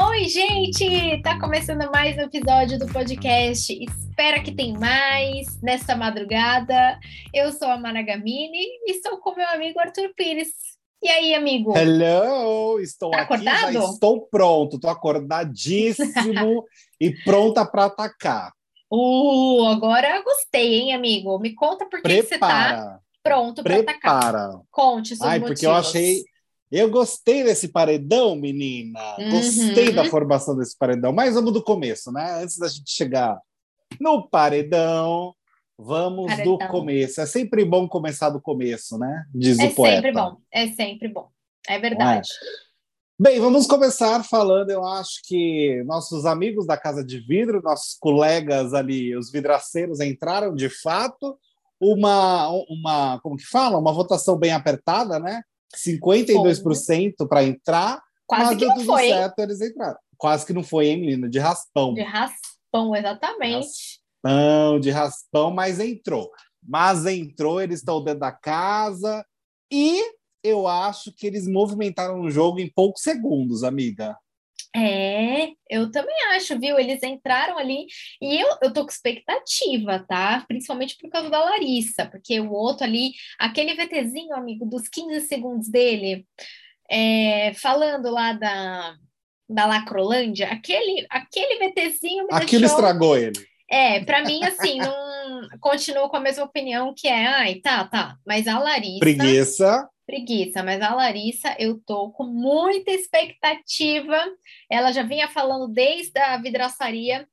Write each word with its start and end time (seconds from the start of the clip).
Oi, 0.00 0.24
gente! 0.24 1.20
Tá 1.22 1.38
começando 1.38 1.90
mais 1.90 2.16
um 2.16 2.22
episódio 2.22 2.78
do 2.78 2.86
podcast. 2.86 3.72
Espera 3.74 4.42
que 4.42 4.52
tem 4.52 4.72
mais 4.78 5.60
nesta 5.60 5.94
madrugada. 5.94 6.98
Eu 7.34 7.52
sou 7.52 7.68
a 7.68 7.76
Mara 7.78 8.00
Gamini 8.00 8.56
e 8.86 8.92
estou 8.92 9.18
com 9.18 9.34
meu 9.34 9.46
amigo 9.50 9.78
Arthur 9.80 10.14
Pires. 10.16 10.48
E 11.02 11.08
aí, 11.10 11.34
amigo? 11.34 11.76
Hello! 11.76 12.80
Estou 12.80 13.10
Tá 13.10 13.20
aqui, 13.22 13.44
já 13.44 13.52
acordado? 13.52 13.92
estou 13.92 14.22
pronto, 14.28 14.76
estou 14.76 14.90
acordadíssimo 14.90 16.64
e 16.98 17.10
pronta 17.22 17.66
para 17.66 17.84
atacar. 17.84 18.50
Uh, 18.90 19.66
agora 19.66 20.16
eu 20.16 20.24
gostei, 20.24 20.80
hein, 20.80 20.94
amigo? 20.94 21.38
Me 21.38 21.54
conta 21.54 21.84
por 21.84 22.00
que, 22.00 22.08
que 22.08 22.22
você 22.22 22.38
tá 22.38 22.98
pronto 23.22 23.62
para 23.62 23.78
atacar. 23.78 24.34
Conte 24.70 25.08
seus 25.16 25.20
Ai, 25.22 25.38
motivos. 25.38 25.60
porque 25.60 25.66
eu 25.66 25.72
achei. 25.74 26.31
Eu 26.72 26.90
gostei 26.90 27.44
desse 27.44 27.68
paredão, 27.68 28.34
menina. 28.34 28.98
Gostei 29.30 29.88
Uhum. 29.90 29.94
da 29.94 30.04
formação 30.06 30.56
desse 30.56 30.76
paredão. 30.76 31.12
Mas 31.12 31.34
vamos 31.34 31.52
do 31.52 31.62
começo, 31.62 32.10
né? 32.10 32.42
Antes 32.42 32.56
da 32.56 32.66
gente 32.66 32.90
chegar 32.90 33.38
no 34.00 34.26
paredão, 34.26 35.34
vamos 35.78 36.28
Paredão. 36.28 36.56
do 36.56 36.68
começo. 36.68 37.20
É 37.20 37.26
sempre 37.26 37.62
bom 37.64 37.86
começar 37.86 38.30
do 38.30 38.40
começo, 38.40 38.96
né? 38.98 39.24
Diz 39.34 39.58
É 39.58 39.66
o 39.66 39.74
poeta. 39.74 39.96
sempre 39.96 40.12
bom, 40.12 40.36
é 40.50 40.68
sempre 40.68 41.08
bom. 41.08 41.28
É 41.68 41.78
verdade. 41.78 42.28
Bem, 43.20 43.38
vamos 43.38 43.66
começar 43.66 44.24
falando. 44.24 44.70
Eu 44.70 44.84
acho 44.84 45.20
que 45.24 45.82
nossos 45.84 46.24
amigos 46.24 46.66
da 46.66 46.76
Casa 46.78 47.04
de 47.04 47.20
Vidro, 47.20 47.60
nossos 47.62 47.96
colegas 48.00 48.72
ali, 48.72 49.14
os 49.14 49.30
vidraceiros, 49.30 50.00
entraram 50.00 50.54
de 50.54 50.70
fato. 50.70 51.38
Uma, 51.78 52.48
uma 52.68 53.20
como 53.22 53.36
que 53.36 53.44
fala? 53.44 53.76
Uma 53.78 53.92
votação 53.92 54.38
bem 54.38 54.52
apertada, 54.52 55.18
né? 55.20 55.42
52% 55.76 57.26
para 57.28 57.44
entrar, 57.44 58.02
Quase 58.26 58.50
que 58.50 58.56
deu 58.56 58.68
não 58.68 58.76
tudo 58.76 58.86
foi, 58.86 59.08
certo, 59.08 59.38
eles 59.40 59.60
entraram. 59.60 59.98
Quase 60.16 60.46
que 60.46 60.52
não 60.52 60.62
foi, 60.62 60.88
hein, 60.88 61.00
menina? 61.00 61.28
De 61.28 61.38
raspão. 61.38 61.92
De 61.92 62.02
raspão, 62.02 62.96
exatamente. 62.96 64.00
Raspão, 64.24 64.80
de 64.80 64.90
raspão, 64.90 65.50
mas 65.50 65.78
entrou. 65.80 66.30
Mas 66.62 67.04
entrou, 67.04 67.60
eles 67.60 67.80
estão 67.80 68.02
dentro 68.02 68.20
da 68.20 68.32
casa 68.32 69.26
e 69.70 70.00
eu 70.42 70.66
acho 70.66 71.12
que 71.12 71.26
eles 71.26 71.46
movimentaram 71.46 72.20
o 72.20 72.30
jogo 72.30 72.58
em 72.58 72.70
poucos 72.70 73.02
segundos, 73.02 73.64
amiga. 73.64 74.16
É, 74.74 75.48
eu 75.68 75.90
também 75.90 76.14
acho, 76.34 76.58
viu? 76.58 76.78
Eles 76.78 77.02
entraram 77.02 77.58
ali 77.58 77.86
e 78.22 78.40
eu, 78.40 78.48
eu 78.62 78.72
tô 78.72 78.84
com 78.84 78.90
expectativa, 78.90 80.02
tá? 80.08 80.44
Principalmente 80.48 80.96
por 80.98 81.10
causa 81.10 81.28
da 81.28 81.44
Larissa, 81.44 82.06
porque 82.06 82.40
o 82.40 82.50
outro 82.50 82.84
ali, 82.84 83.12
aquele 83.38 83.74
VTzinho, 83.74 84.34
amigo, 84.34 84.64
dos 84.64 84.88
15 84.88 85.26
segundos 85.26 85.68
dele, 85.68 86.26
é, 86.90 87.52
falando 87.54 88.10
lá 88.10 88.32
da, 88.32 88.94
da 89.48 89.66
Lacrolândia, 89.66 90.48
aquele, 90.48 91.06
aquele 91.10 91.68
VTzinho 91.68 92.26
me 92.26 92.32
Aquilo 92.32 92.62
deixou... 92.62 92.78
estragou 92.78 93.16
ele. 93.16 93.32
É, 93.70 94.04
para 94.04 94.22
mim, 94.24 94.42
assim, 94.44 94.78
não 94.78 95.48
continuo 95.60 96.08
com 96.08 96.16
a 96.16 96.20
mesma 96.20 96.44
opinião 96.44 96.94
que 96.94 97.08
é, 97.08 97.26
ai, 97.26 97.54
tá, 97.56 97.84
tá, 97.84 98.16
mas 98.26 98.46
a 98.46 98.58
Larissa. 98.58 99.00
Preguiça. 99.00 99.88
Preguiça, 100.12 100.62
mas 100.62 100.82
a 100.82 100.94
Larissa, 100.94 101.56
eu 101.58 101.80
tô 101.86 102.10
com 102.10 102.24
muita 102.24 102.90
expectativa. 102.90 104.14
Ela 104.70 104.92
já 104.92 105.02
vinha 105.02 105.26
falando 105.26 105.72
desde 105.72 106.18
a 106.18 106.36
vidraçaria 106.36 107.26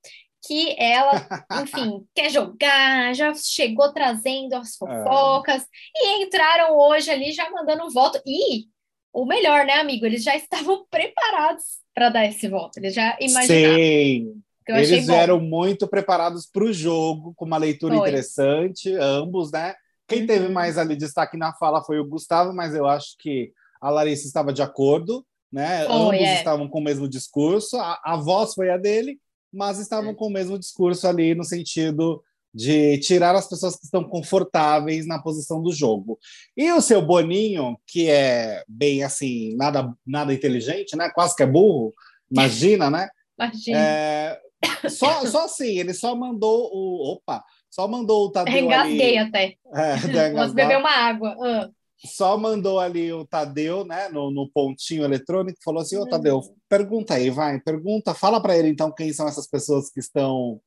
que 0.47 0.73
ela, 0.79 1.11
enfim, 1.61 2.07
quer 2.15 2.29
jogar, 2.29 3.13
já 3.13 3.33
chegou 3.35 3.91
trazendo 3.91 4.53
as 4.53 4.77
fofocas 4.77 5.65
e 5.93 6.23
entraram 6.23 6.77
hoje 6.77 7.11
ali 7.11 7.33
já 7.33 7.49
mandando 7.49 7.91
voto. 7.91 8.17
E 8.25 8.67
o 9.11 9.25
melhor, 9.25 9.65
né, 9.65 9.73
amigo? 9.73 10.05
Eles 10.05 10.23
já 10.23 10.37
estavam 10.37 10.85
preparados 10.89 11.81
para 11.93 12.07
dar 12.07 12.25
esse 12.27 12.47
voto. 12.47 12.77
Eles 12.77 12.93
já 12.93 13.17
imaginaram. 13.19 13.75
Sim. 13.75 14.41
Eles 14.69 15.05
bom. 15.05 15.13
vieram 15.13 15.41
muito 15.41 15.85
preparados 15.85 16.45
para 16.45 16.63
o 16.63 16.71
jogo, 16.71 17.33
com 17.35 17.43
uma 17.43 17.57
leitura 17.57 17.95
Foi. 17.95 18.07
interessante, 18.07 18.95
ambos, 18.95 19.51
né? 19.51 19.75
Quem 20.09 20.25
teve 20.25 20.49
mais 20.49 20.77
ali 20.77 20.95
destaque 20.95 21.37
na 21.37 21.53
fala 21.53 21.83
foi 21.83 21.99
o 21.99 22.05
Gustavo, 22.07 22.53
mas 22.53 22.73
eu 22.75 22.85
acho 22.85 23.15
que 23.17 23.53
a 23.79 23.89
Larissa 23.89 24.27
estava 24.27 24.51
de 24.51 24.61
acordo, 24.61 25.25
né? 25.51 25.85
Foi, 25.85 25.95
ambos 25.95 26.27
é. 26.27 26.37
estavam 26.37 26.67
com 26.67 26.79
o 26.79 26.83
mesmo 26.83 27.07
discurso, 27.07 27.77
a, 27.77 27.99
a 28.03 28.17
voz 28.17 28.53
foi 28.53 28.69
a 28.69 28.77
dele, 28.77 29.19
mas 29.51 29.79
É. 29.79 29.81
estavam 29.81 30.13
com 30.13 30.27
o 30.27 30.31
mesmo 30.31 30.59
discurso 30.59 31.07
ali 31.07 31.33
no 31.33 31.43
sentido 31.43 32.21
de 32.53 32.97
tirar 32.99 33.35
as 33.35 33.47
pessoas 33.47 33.75
que 33.75 33.85
estão 33.85 34.03
confortáveis 34.03 35.05
na 35.05 35.21
posição 35.21 35.61
do 35.61 35.71
jogo. 35.71 36.17
E 36.57 36.71
o 36.71 36.81
seu 36.81 37.01
Boninho, 37.01 37.77
que 37.85 38.09
é 38.09 38.63
bem 38.67 39.03
assim, 39.03 39.55
nada, 39.55 39.93
nada 40.05 40.33
inteligente, 40.33 40.95
né? 40.95 41.09
Quase 41.13 41.35
que 41.35 41.43
é 41.43 41.47
burro, 41.47 41.93
imagina, 42.31 42.89
né? 42.89 43.07
Imagina. 43.39 43.79
É, 43.79 44.41
só, 44.89 45.25
só 45.25 45.45
assim, 45.45 45.79
ele 45.79 45.93
só 45.93 46.13
mandou 46.13 46.69
o. 46.73 47.13
Opa! 47.13 47.41
Só 47.69 47.87
mandou 47.87 48.25
o 48.25 48.31
Tadeu 48.31 48.57
Engasguei 48.65 49.17
ali. 49.17 49.27
até. 49.29 49.55
É, 49.73 49.95
engasgado. 50.07 50.53
beber 50.53 50.77
uma 50.77 50.89
água. 50.91 51.35
Ah. 51.41 51.69
Só 52.05 52.37
mandou 52.37 52.79
ali 52.79 53.11
o 53.11 53.25
Tadeu, 53.25 53.83
né, 53.83 54.07
no, 54.09 54.31
no 54.31 54.49
pontinho 54.49 55.03
eletrônico, 55.03 55.59
falou 55.63 55.81
assim: 55.81 55.97
Ô 55.97 56.01
Uhum. 56.03 56.09
Tadeu, 56.09 56.41
pergunta 56.67 57.15
aí, 57.15 57.29
vai, 57.29 57.59
pergunta, 57.59 58.13
fala 58.13 58.41
para 58.41 58.57
ele 58.57 58.69
então 58.69 58.91
quem 58.91 59.11
são 59.11 59.27
essas 59.27 59.47
pessoas 59.47 59.89
que 59.91 59.99
estão 59.99 60.61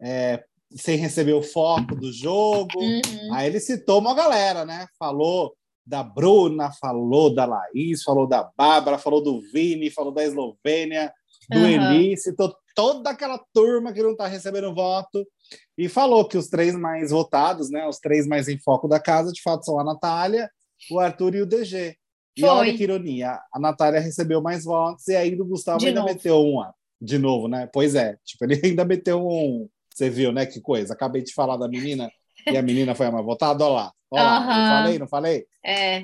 é, 0.00 0.42
sem 0.74 0.96
receber 0.96 1.34
o 1.34 1.42
foco 1.42 1.94
do 1.94 2.10
jogo. 2.12 2.78
Uhum. 2.80 3.34
Aí 3.34 3.46
ele 3.48 3.60
citou 3.60 4.00
uma 4.00 4.14
galera, 4.14 4.64
né? 4.64 4.86
Falou 4.98 5.54
da 5.86 6.02
Bruna, 6.02 6.70
falou 6.80 7.34
da 7.34 7.44
Laís, 7.44 8.02
falou 8.02 8.26
da 8.26 8.50
Bárbara, 8.56 8.98
falou 8.98 9.22
do 9.22 9.40
Vini, 9.52 9.90
falou 9.90 10.12
da 10.12 10.24
Eslovênia, 10.24 11.12
do 11.50 11.58
Aham. 11.58 11.94
Eli, 11.94 12.16
citou 12.16 12.54
toda 12.74 13.10
aquela 13.10 13.38
turma 13.52 13.92
que 13.92 14.02
não 14.02 14.12
está 14.12 14.26
recebendo 14.26 14.74
voto 14.74 15.26
e 15.76 15.88
falou 15.88 16.26
que 16.26 16.36
os 16.38 16.48
três 16.48 16.74
mais 16.74 17.10
votados, 17.10 17.70
né, 17.70 17.86
os 17.86 17.98
três 17.98 18.26
mais 18.26 18.48
em 18.48 18.58
foco 18.58 18.88
da 18.88 19.00
casa, 19.00 19.32
de 19.32 19.42
fato 19.42 19.64
são 19.64 19.78
a 19.78 19.84
Natália, 19.84 20.50
o 20.90 20.98
Arthur 20.98 21.34
e 21.34 21.42
o 21.42 21.46
DG. 21.46 21.96
E 22.36 22.40
Foi. 22.40 22.48
olha 22.48 22.76
que 22.76 22.82
ironia, 22.82 23.38
a 23.52 23.60
Natália 23.60 24.00
recebeu 24.00 24.40
mais 24.40 24.64
votos 24.64 25.06
e 25.08 25.14
aí 25.16 25.34
o 25.38 25.44
Gustavo 25.44 25.78
De 25.78 25.88
ainda 25.88 26.00
novo. 26.00 26.12
meteu 26.12 26.40
uma. 26.40 26.74
De 27.00 27.18
novo, 27.18 27.48
né? 27.48 27.68
Pois 27.72 27.94
é, 27.94 28.16
tipo, 28.24 28.44
ele 28.44 28.60
ainda 28.64 28.84
meteu 28.84 29.26
um. 29.26 29.68
Você 29.92 30.08
viu, 30.08 30.32
né? 30.32 30.46
Que 30.46 30.60
coisa. 30.60 30.94
Acabei 30.94 31.22
de 31.22 31.34
falar 31.34 31.56
da 31.56 31.68
menina 31.68 32.10
e 32.46 32.56
a 32.56 32.62
menina 32.62 32.94
foi 32.94 33.06
a 33.06 33.10
mais 33.12 33.24
votada. 33.24 33.64
Olha 33.64 33.74
lá. 33.74 33.92
Olha 34.10 34.22
lá. 34.22 34.40
Não 34.40 34.76
falei, 34.78 34.98
não 34.98 35.08
falei? 35.08 35.46
É. 35.64 36.02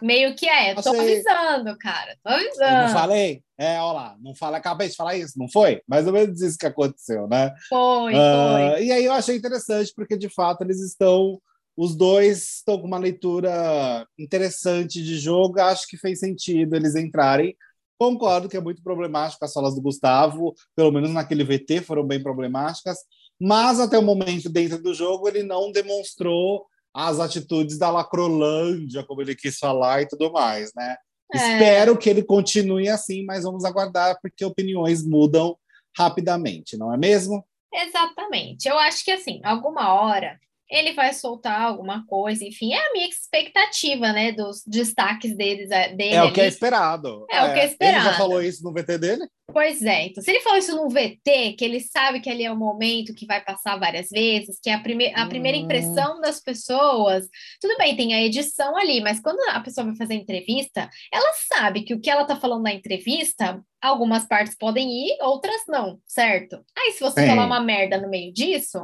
Meio 0.00 0.34
que 0.34 0.48
é. 0.48 0.74
Tô 0.74 0.88
avisando, 0.88 1.76
cara. 1.78 2.16
Tô 2.24 2.30
Eu 2.30 2.36
avisando. 2.36 2.82
não 2.82 2.88
falei? 2.88 3.42
É, 3.58 3.78
olha 3.80 3.92
lá. 3.92 4.16
Não 4.20 4.34
falei, 4.34 4.58
acabei 4.58 4.88
de 4.88 4.96
falar 4.96 5.16
isso, 5.16 5.38
não 5.38 5.48
foi? 5.50 5.82
Mais 5.86 6.06
ou 6.06 6.12
menos 6.12 6.40
isso 6.40 6.56
que 6.58 6.66
aconteceu, 6.66 7.28
né? 7.28 7.52
Foi, 7.68 8.14
Ah, 8.14 8.72
foi. 8.76 8.84
e 8.86 8.92
aí 8.92 9.04
eu 9.04 9.12
achei 9.12 9.36
interessante, 9.36 9.92
porque 9.94 10.16
de 10.16 10.28
fato 10.28 10.62
eles 10.62 10.80
estão. 10.80 11.40
Os 11.76 11.94
dois 11.96 12.56
estão 12.56 12.78
com 12.78 12.86
uma 12.86 12.98
leitura 12.98 14.06
interessante 14.18 15.02
de 15.02 15.18
jogo. 15.18 15.60
Acho 15.60 15.86
que 15.86 15.96
fez 15.96 16.18
sentido 16.20 16.74
eles 16.76 16.94
entrarem. 16.96 17.56
Concordo 17.98 18.48
que 18.48 18.56
é 18.56 18.60
muito 18.60 18.82
problemático 18.82 19.44
as 19.44 19.52
falas 19.52 19.74
do 19.74 19.80
Gustavo, 19.80 20.54
pelo 20.74 20.90
menos 20.90 21.10
naquele 21.10 21.44
VT 21.44 21.82
foram 21.82 22.04
bem 22.04 22.20
problemáticas, 22.20 22.98
mas 23.42 23.80
até 23.80 23.98
o 23.98 24.02
momento 24.02 24.48
dentro 24.48 24.80
do 24.80 24.94
jogo 24.94 25.26
ele 25.26 25.42
não 25.42 25.72
demonstrou 25.72 26.64
as 26.94 27.18
atitudes 27.18 27.76
da 27.76 27.90
Lacrolândia, 27.90 29.02
como 29.04 29.20
ele 29.20 29.34
quis 29.34 29.58
falar 29.58 30.02
e 30.02 30.06
tudo 30.06 30.30
mais, 30.30 30.72
né? 30.76 30.96
É. 31.34 31.36
Espero 31.36 31.98
que 31.98 32.08
ele 32.08 32.22
continue 32.22 32.88
assim, 32.88 33.24
mas 33.24 33.42
vamos 33.42 33.64
aguardar, 33.64 34.16
porque 34.22 34.44
opiniões 34.44 35.04
mudam 35.04 35.56
rapidamente, 35.96 36.76
não 36.76 36.94
é 36.94 36.96
mesmo? 36.96 37.44
Exatamente. 37.74 38.68
Eu 38.68 38.78
acho 38.78 39.04
que 39.04 39.10
assim, 39.10 39.40
alguma 39.42 39.92
hora 39.92 40.38
ele 40.72 40.94
vai 40.94 41.12
soltar 41.12 41.60
alguma 41.60 42.04
coisa, 42.06 42.44
enfim, 42.44 42.72
é 42.72 42.78
a 42.78 42.92
minha 42.92 43.06
expectativa, 43.06 44.12
né, 44.12 44.32
dos 44.32 44.62
destaques 44.66 45.36
deles, 45.36 45.70
é, 45.70 45.94
dele 45.94 46.14
É 46.14 46.22
o 46.24 46.32
que 46.32 46.40
é 46.40 46.48
esperado. 46.48 47.26
É 47.30 47.42
o 47.44 47.52
que 47.52 47.60
é 47.60 47.64
Ele 47.64 48.00
já 48.00 48.12
esperado. 48.12 48.16
falou 48.16 48.42
isso 48.42 48.64
no 48.64 48.72
VT 48.72 48.98
dele? 48.98 49.28
Pois 49.52 49.82
é, 49.82 50.06
então 50.06 50.22
se 50.22 50.30
ele 50.30 50.40
falou 50.40 50.58
isso 50.58 50.74
num 50.74 50.88
VT, 50.88 51.52
que 51.58 51.64
ele 51.64 51.78
sabe 51.78 52.20
que 52.20 52.30
ali 52.30 52.42
é 52.44 52.50
o 52.50 52.56
momento 52.56 53.14
que 53.14 53.26
vai 53.26 53.44
passar 53.44 53.78
várias 53.78 54.08
vezes, 54.10 54.58
que 54.62 54.70
é 54.70 54.74
a, 54.74 54.80
prime 54.80 55.12
a 55.14 55.26
primeira 55.26 55.58
Hum. 55.58 55.62
impressão 55.62 56.20
das 56.22 56.40
pessoas, 56.40 57.26
tudo 57.60 57.76
bem, 57.76 57.94
tem 57.94 58.14
a 58.14 58.22
edição 58.22 58.74
ali, 58.78 59.02
mas 59.02 59.20
quando 59.20 59.38
a 59.50 59.60
pessoa 59.60 59.86
vai 59.86 59.96
fazer 59.96 60.14
a 60.14 60.16
entrevista, 60.16 60.88
ela 61.12 61.32
sabe 61.52 61.82
que 61.82 61.92
o 61.92 62.00
que 62.00 62.08
ela 62.08 62.24
tá 62.24 62.34
falando 62.36 62.62
na 62.62 62.72
entrevista, 62.72 63.60
algumas 63.80 64.24
partes 64.26 64.56
podem 64.56 64.88
ir, 65.08 65.18
outras 65.20 65.60
não, 65.68 65.98
certo? 66.06 66.64
Aí 66.78 66.92
se 66.92 67.00
você 67.00 67.26
falar 67.26 67.44
uma 67.44 67.60
merda 67.60 68.00
no 68.00 68.08
meio 68.08 68.32
disso, 68.32 68.78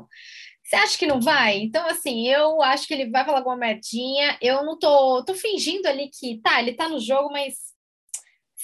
você 0.69 0.76
acha 0.76 0.99
que 0.99 1.06
não 1.06 1.19
vai? 1.19 1.59
Então, 1.61 1.87
assim, 1.88 2.29
eu 2.29 2.61
acho 2.61 2.87
que 2.87 2.93
ele 2.93 3.11
vai 3.11 3.25
falar 3.25 3.38
alguma 3.38 3.56
merdinha. 3.56 4.37
Eu 4.43 4.62
não 4.65 4.79
tô, 4.79 5.25
tô 5.25 5.35
fingindo 5.35 5.87
ali 5.87 6.11
que, 6.11 6.43
tá, 6.43 6.61
ele 6.61 6.75
tá 6.75 6.87
no 6.91 7.00
jogo, 7.00 7.32
mas 7.32 7.55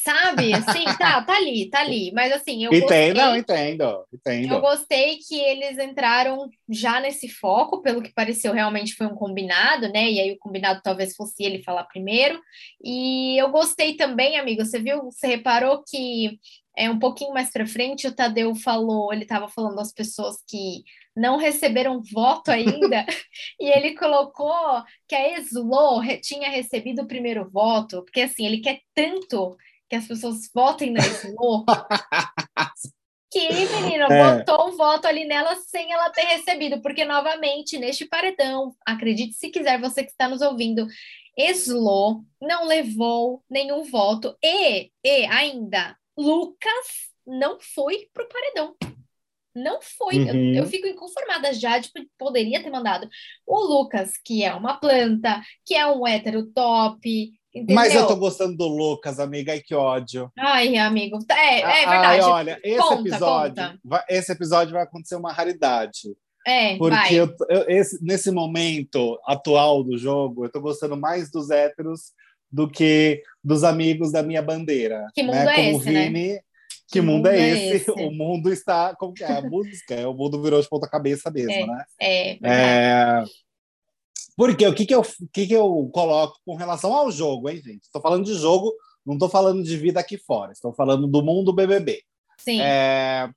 Sabe? 0.05 0.53
Assim, 0.53 0.85
tá, 0.99 1.23
tá 1.23 1.35
ali, 1.35 1.71
tá 1.71 1.81
ali. 1.81 2.13
Mas 2.13 2.31
assim, 2.31 2.63
eu 2.63 2.73
entendo, 2.75 3.19
gostei, 3.21 3.39
entendo, 3.39 4.05
entendo. 4.13 4.55
Eu 4.55 4.61
gostei 4.61 5.17
que 5.17 5.41
eles 5.41 5.79
entraram 5.79 6.47
já 6.69 7.01
nesse 7.01 7.27
foco, 7.29 7.81
pelo 7.81 8.03
que 8.03 8.13
pareceu, 8.13 8.53
realmente 8.53 8.95
foi 8.95 9.07
um 9.07 9.15
combinado, 9.15 9.89
né? 9.89 10.11
E 10.11 10.21
aí 10.21 10.33
o 10.33 10.39
combinado 10.39 10.83
talvez 10.85 11.17
fosse 11.17 11.43
ele 11.43 11.63
falar 11.63 11.85
primeiro. 11.85 12.39
E 12.83 13.41
eu 13.41 13.51
gostei 13.51 13.97
também, 13.97 14.39
amigo, 14.39 14.63
você 14.63 14.79
viu, 14.79 15.05
você 15.05 15.27
reparou 15.27 15.83
que 15.89 16.39
é 16.77 16.91
um 16.91 16.99
pouquinho 16.99 17.33
mais 17.33 17.51
para 17.51 17.67
frente 17.67 18.07
o 18.07 18.15
Tadeu 18.15 18.55
falou, 18.55 19.13
ele 19.13 19.23
estava 19.23 19.49
falando 19.49 19.77
das 19.77 19.93
pessoas 19.93 20.37
que 20.49 20.83
não 21.17 21.37
receberam 21.37 22.03
voto 22.03 22.51
ainda, 22.51 23.07
e 23.61 23.71
ele 23.71 23.95
colocou 23.95 24.83
que 25.09 25.15
a 25.15 25.39
Eslo 25.39 26.03
tinha 26.21 26.49
recebido 26.49 27.03
o 27.03 27.07
primeiro 27.07 27.49
voto, 27.49 28.03
porque 28.03 28.23
assim, 28.23 28.45
ele 28.45 28.59
quer 28.59 28.81
tanto 28.95 29.57
que 29.89 29.97
as 29.97 30.07
pessoas 30.07 30.51
votem 30.53 30.91
na 30.91 31.01
Slo, 31.01 31.65
que, 33.31 33.49
menino, 33.49 34.05
é. 34.05 34.39
botou 34.39 34.69
um 34.69 34.77
voto 34.77 35.07
ali 35.07 35.25
nela 35.25 35.55
sem 35.57 35.93
ela 35.93 36.11
ter 36.11 36.23
recebido, 36.23 36.81
porque, 36.81 37.05
novamente, 37.05 37.79
neste 37.79 38.07
paredão, 38.07 38.75
acredite 38.87 39.35
se 39.35 39.51
quiser, 39.51 39.81
você 39.81 40.03
que 40.03 40.11
está 40.11 40.29
nos 40.29 40.41
ouvindo, 40.41 40.87
Slo 41.37 42.25
não 42.41 42.67
levou 42.67 43.43
nenhum 43.51 43.83
voto 43.83 44.37
e, 44.43 44.91
e 45.05 45.27
ainda, 45.27 45.97
Lucas 46.17 47.11
não 47.27 47.59
foi 47.61 48.09
pro 48.13 48.29
paredão. 48.29 48.75
Não 49.55 49.81
foi. 49.81 50.19
Uhum. 50.19 50.55
Eu, 50.55 50.63
eu, 50.63 50.67
fico 50.67 50.87
inconformada. 50.87 51.53
Já 51.53 51.81
tipo, 51.81 52.01
poderia 52.19 52.63
ter 52.63 52.71
mandado 52.71 53.09
o 53.47 53.61
Lucas, 53.61 54.13
que 54.25 54.43
é 54.43 54.53
uma 54.53 54.79
planta, 54.79 55.41
que 55.65 55.75
é 55.75 55.87
um 55.87 56.07
hétero 56.07 56.47
top, 56.47 57.33
Entendeu? 57.55 57.77
Mas 57.77 57.95
eu 57.95 58.05
tô 58.05 58.17
gostando 58.17 58.57
do 58.57 58.67
Lucas, 58.67 59.21
amiga, 59.21 59.53
ai 59.53 59.61
que 59.61 59.77
ódio. 59.77 60.29
Ai, 60.37 60.77
amigo, 60.77 61.19
é, 61.31 61.61
é 61.61 61.87
verdade. 61.87 62.05
Ai, 62.05 62.21
olha, 62.23 62.61
esse 62.65 62.79
conta, 62.81 63.09
episódio, 63.09 63.63
conta. 63.63 63.81
Vai, 63.85 64.05
esse 64.09 64.33
episódio 64.33 64.73
vai 64.73 64.83
acontecer 64.83 65.15
uma 65.15 65.33
raridade. 65.33 66.17
É, 66.45 66.77
porque 66.77 67.15
eu, 67.15 67.33
eu, 67.49 67.65
esse, 67.69 68.05
nesse 68.05 68.33
momento 68.33 69.19
atual 69.25 69.85
do 69.85 69.97
jogo, 69.97 70.45
eu 70.45 70.51
tô 70.51 70.61
gostando 70.61 70.97
mais 70.97 71.31
dos 71.31 71.49
héteros 71.49 72.13
do 72.55 72.71
que 72.71 73.21
dos 73.43 73.65
amigos 73.65 74.13
da 74.13 74.23
minha 74.23 74.41
bandeira. 74.41 75.09
Que 75.13 75.25
mundo 75.25 75.35
né? 75.35 75.43
é 75.43 75.57
Como 75.57 75.81
esse, 75.81 75.91
né? 75.91 76.05
Vini, 76.05 76.29
né? 76.35 76.39
Que, 76.39 76.45
que 76.93 77.01
mundo, 77.01 77.17
mundo, 77.17 77.27
é, 77.29 77.51
esse? 77.51 77.77
esse? 77.77 77.91
O 78.01 78.13
mundo 78.13 78.53
está. 78.53 78.95
Como 78.95 79.13
que 79.13 79.25
é 79.25 79.33
a 79.33 79.43
música? 79.43 79.95
É, 79.95 80.07
o 80.07 80.15
mundo 80.15 80.41
virou 80.41 80.63
de 80.63 80.69
ponta 80.69 80.89
cabeça 80.89 81.33
mesmo, 81.33 81.51
é, 81.51 81.67
né? 81.67 81.85
É, 82.01 82.39
é, 82.45 83.25
porque 84.37 84.65
o 84.67 84.75
que, 84.75 84.87
que, 84.87 84.95
eu, 84.95 85.03
que, 85.33 85.47
que 85.49 85.53
eu 85.53 85.91
coloco 85.93 86.39
com 86.47 86.55
relação 86.55 86.95
ao 86.95 87.11
jogo, 87.11 87.51
hein, 87.51 87.57
gente? 87.57 87.83
Estou 87.83 88.01
falando 88.01 88.25
de 88.25 88.35
jogo, 88.35 88.73
não 89.05 89.15
estou 89.15 89.29
falando 89.29 89.63
de 89.63 89.77
vida 89.77 89.99
aqui 89.99 90.17
fora, 90.17 90.53
estou 90.53 90.73
falando 90.73 91.09
do 91.09 91.23
mundo 91.25 91.53
BBB. 91.53 92.03
Sim. 92.39 92.61
É, 92.61 93.29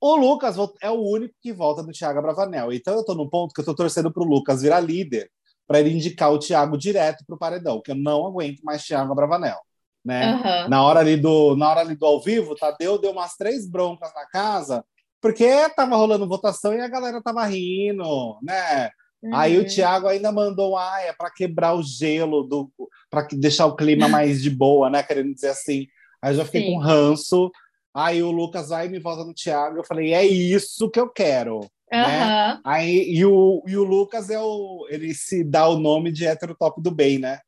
o 0.00 0.16
Lucas 0.16 0.56
é 0.80 0.90
o 0.90 1.00
único 1.00 1.34
que 1.42 1.52
volta 1.52 1.82
do 1.82 1.92
Thiago 1.92 2.22
Bravanel. 2.22 2.72
Então 2.72 2.94
eu 2.94 3.00
estou 3.00 3.14
no 3.14 3.28
ponto 3.28 3.52
que 3.52 3.60
eu 3.60 3.62
estou 3.62 3.74
torcendo 3.74 4.10
para 4.10 4.22
o 4.22 4.26
Lucas 4.26 4.62
virar 4.62 4.80
líder, 4.80 5.30
para 5.70 5.78
ele 5.78 5.90
indicar 5.90 6.32
o 6.32 6.38
Thiago 6.40 6.76
direto 6.76 7.24
para 7.24 7.36
o 7.36 7.38
paredão, 7.38 7.80
que 7.80 7.92
eu 7.92 7.94
não 7.94 8.26
aguento 8.26 8.58
mais 8.64 8.84
Thiago 8.84 9.14
Bravanel. 9.14 9.60
Né? 10.04 10.34
Uhum. 10.34 10.68
Na, 10.68 10.82
hora 10.82 10.98
ali 10.98 11.16
do, 11.16 11.54
na 11.54 11.70
hora 11.70 11.82
ali 11.82 11.94
do 11.94 12.04
ao 12.04 12.20
vivo, 12.20 12.56
Tadeu 12.56 12.98
deu 12.98 13.12
umas 13.12 13.36
três 13.36 13.70
broncas 13.70 14.12
na 14.12 14.26
casa, 14.26 14.84
porque 15.20 15.46
tava 15.76 15.94
rolando 15.94 16.26
votação 16.26 16.74
e 16.74 16.80
a 16.80 16.88
galera 16.88 17.22
tava 17.22 17.44
rindo, 17.44 18.36
né? 18.42 18.90
Uhum. 19.22 19.32
Aí 19.32 19.58
o 19.58 19.60
uhum. 19.60 19.66
Thiago 19.68 20.08
ainda 20.08 20.32
mandou 20.32 20.76
ah, 20.76 21.02
é 21.02 21.12
para 21.12 21.30
quebrar 21.30 21.74
o 21.74 21.84
gelo, 21.84 22.42
do 22.42 22.68
para 23.08 23.28
deixar 23.34 23.66
o 23.66 23.76
clima 23.76 24.08
mais 24.10 24.42
de 24.42 24.50
boa, 24.50 24.90
né? 24.90 25.04
Querendo 25.04 25.32
dizer 25.32 25.50
assim. 25.50 25.86
Aí 26.20 26.32
eu 26.32 26.38
já 26.38 26.44
fiquei 26.44 26.62
Sim. 26.62 26.72
com 26.72 26.78
ranço. 26.78 27.48
Aí 27.94 28.20
o 28.24 28.32
Lucas 28.32 28.70
vai 28.70 28.86
e 28.86 28.90
me 28.90 28.98
volta 28.98 29.22
no 29.22 29.32
Thiago. 29.32 29.76
Eu 29.76 29.84
falei, 29.84 30.14
é 30.14 30.26
isso 30.26 30.90
que 30.90 30.98
eu 30.98 31.08
quero. 31.08 31.60
Uhum. 31.92 31.98
Né? 31.98 32.60
Aí, 32.64 33.12
e, 33.12 33.24
o, 33.24 33.62
e 33.66 33.76
o 33.76 33.84
Lucas 33.84 34.30
é 34.30 34.38
o. 34.38 34.86
Ele 34.90 35.12
se 35.14 35.42
dá 35.42 35.68
o 35.68 35.78
nome 35.78 36.12
de 36.12 36.26
hétero 36.26 36.54
top 36.54 36.80
do 36.80 36.90
bem, 36.90 37.18
né? 37.18 37.40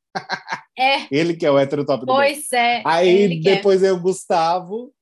É. 0.78 1.06
ele 1.10 1.34
que 1.34 1.46
é 1.46 1.50
o 1.50 1.58
hétero 1.58 1.84
top 1.84 2.00
do 2.00 2.06
pois 2.06 2.32
bem. 2.32 2.40
Pois 2.40 2.52
é. 2.52 2.82
Aí 2.84 3.40
depois 3.40 3.82
é 3.82 3.92
o 3.92 4.00
Gustavo 4.00 4.92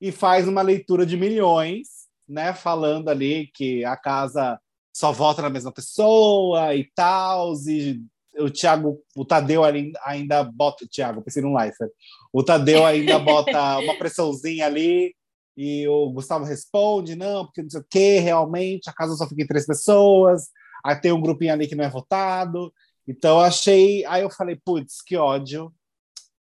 e 0.00 0.12
faz 0.12 0.46
uma 0.46 0.62
leitura 0.62 1.04
de 1.04 1.16
milhões, 1.16 1.88
né? 2.28 2.52
Falando 2.52 3.08
ali 3.08 3.50
que 3.54 3.84
a 3.84 3.96
casa 3.96 4.58
só 4.94 5.10
vota 5.10 5.42
na 5.42 5.50
mesma 5.50 5.72
pessoa 5.72 6.74
e 6.74 6.88
tal, 6.94 7.52
e 7.66 8.00
o 8.38 8.50
Thiago, 8.50 9.00
o 9.16 9.24
Tadeu 9.24 9.62
ainda 9.64 10.44
bota, 10.44 10.86
Thiago, 10.90 11.22
pensei 11.22 11.42
no 11.42 11.56
Leifert, 11.56 11.90
o 12.32 12.42
Tadeu 12.42 12.84
ainda 12.84 13.18
bota 13.18 13.78
uma 13.78 13.96
pressãozinha 13.96 14.66
ali, 14.66 15.14
e 15.56 15.86
o 15.88 16.10
Gustavo 16.10 16.44
responde, 16.44 17.14
não, 17.14 17.44
porque 17.44 17.62
não 17.62 17.70
sei 17.70 17.80
o 17.80 17.86
que, 17.88 18.18
realmente, 18.18 18.90
a 18.90 18.92
casa 18.92 19.14
só 19.14 19.28
fica 19.28 19.42
em 19.42 19.46
três 19.46 19.66
pessoas, 19.66 20.48
aí 20.84 20.96
tem 20.96 21.12
um 21.12 21.20
grupinho 21.20 21.52
ali 21.52 21.66
que 21.66 21.74
não 21.74 21.84
é 21.84 21.88
votado, 21.88 22.72
então 23.06 23.40
achei, 23.40 24.04
aí 24.06 24.22
eu 24.22 24.30
falei, 24.30 24.56
putz, 24.64 25.00
que 25.02 25.16
ódio 25.16 25.72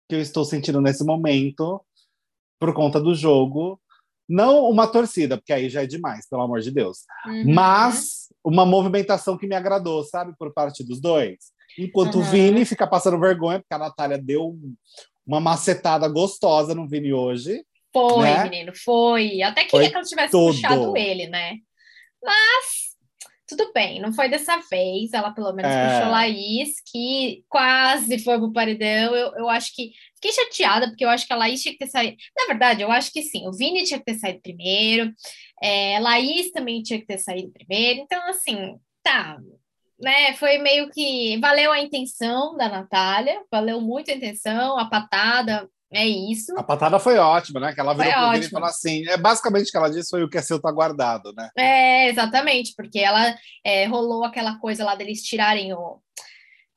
que 0.09 0.15
eu 0.15 0.21
estou 0.21 0.45
sentindo 0.45 0.81
nesse 0.81 1.05
momento, 1.05 1.81
por 2.59 2.73
conta 2.75 3.01
do 3.01 3.15
jogo, 3.15 3.81
não 4.29 4.69
uma 4.69 4.87
torcida, 4.87 5.37
porque 5.37 5.53
aí 5.53 5.69
já 5.69 5.83
é 5.83 5.87
demais, 5.87 6.29
pelo 6.29 6.43
amor 6.43 6.61
de 6.61 6.71
Deus. 6.71 7.01
Uhum. 7.27 7.53
Mas 7.55 8.29
uma 8.45 8.65
movimentação 8.65 9.37
que 9.37 9.47
me 9.47 9.55
agradou, 9.55 10.05
sabe, 10.05 10.35
por 10.39 10.53
parte 10.53 10.85
dos 10.85 11.01
dois. 11.01 11.37
Enquanto 11.79 12.17
uhum. 12.17 12.21
o 12.21 12.25
Vini 12.25 12.65
fica 12.65 12.87
passando 12.87 13.19
vergonha, 13.19 13.61
porque 13.61 13.75
a 13.75 13.79
Natália 13.79 14.19
deu 14.19 14.59
uma 15.27 15.41
macetada 15.41 16.09
gostosa 16.09 16.75
no 16.75 16.89
Vini 16.89 17.13
hoje. 17.13 17.65
Foi, 17.93 18.25
né? 18.25 18.45
menino, 18.45 18.73
foi. 18.75 19.43
Até 19.43 19.65
queria 19.65 19.81
foi 19.81 19.91
que 19.91 19.97
ela 19.97 20.05
tivesse 20.05 20.31
tudo. 20.31 20.55
puxado 20.55 20.97
ele, 20.97 21.27
né? 21.27 21.59
Mas 22.23 22.93
tudo 23.57 23.71
bem, 23.73 24.01
não 24.01 24.13
foi 24.13 24.29
dessa 24.29 24.57
vez. 24.71 25.13
Ela 25.13 25.31
pelo 25.33 25.53
menos 25.53 25.71
é. 25.71 25.99
puxou 25.99 26.11
Laís, 26.11 26.77
que 26.91 27.45
quase 27.49 28.19
foi 28.19 28.39
pro 28.39 28.53
paredão. 28.53 29.15
Eu, 29.15 29.35
eu 29.37 29.49
acho 29.49 29.75
que 29.75 29.93
fiquei 30.15 30.33
chateada, 30.33 30.89
porque 30.89 31.05
eu 31.05 31.11
acho 31.11 31.27
que 31.27 31.33
a 31.33 31.37
Laís 31.37 31.63
tinha 31.63 31.73
que 31.73 31.79
ter 31.79 31.89
saído. 31.89 32.17
Na 32.37 32.47
verdade, 32.47 32.83
eu 32.83 32.91
acho 32.91 33.13
que 33.13 33.23
sim, 33.23 33.47
o 33.47 33.53
Vini 33.53 33.85
tinha 33.85 33.99
que 33.99 34.07
ter 34.07 34.19
saído 34.19 34.41
primeiro, 34.41 35.13
é, 35.63 35.99
Laís 36.01 36.51
também 36.51 36.83
tinha 36.83 36.99
que 36.99 37.07
ter 37.07 37.19
saído 37.19 37.53
primeiro. 37.53 38.01
Então, 38.01 38.21
assim, 38.29 38.77
tá. 39.03 39.39
Né, 40.01 40.33
foi 40.33 40.59
meio 40.59 40.91
que 40.91 41.39
valeu 41.39 41.71
a 41.71 41.79
intenção 41.79 42.57
da 42.57 42.69
Natália, 42.69 43.41
valeu 43.49 43.81
muito 43.81 44.11
a 44.11 44.15
intenção, 44.15 44.77
a 44.77 44.87
patada, 44.87 45.69
é 45.93 46.07
isso. 46.07 46.53
A 46.59 46.63
patada 46.63 46.99
foi 46.99 47.19
ótima, 47.19 47.61
né? 47.61 47.75
Que 47.75 47.81
ela 47.81 47.95
virou 47.95 48.13
pro 48.13 48.31
Vini 48.33 48.47
e 48.47 48.51
falou 48.51 48.69
assim: 48.69 49.07
é 49.09 49.17
basicamente 49.17 49.69
o 49.69 49.71
que 49.71 49.77
ela 49.77 49.91
disse 49.91 50.11
foi 50.11 50.23
o 50.23 50.29
que 50.29 50.39
é 50.39 50.43
seu 50.43 50.61
tá 50.61 50.71
guardado, 50.71 51.33
né? 51.37 51.51
É, 51.57 52.09
exatamente, 52.09 52.73
porque 52.77 52.99
ela 52.99 53.35
é, 53.65 53.87
rolou 53.87 54.25
aquela 54.25 54.59
coisa 54.59 54.85
lá 54.85 54.95
deles 54.95 55.23
tirarem 55.23 55.73
o, 55.75 56.01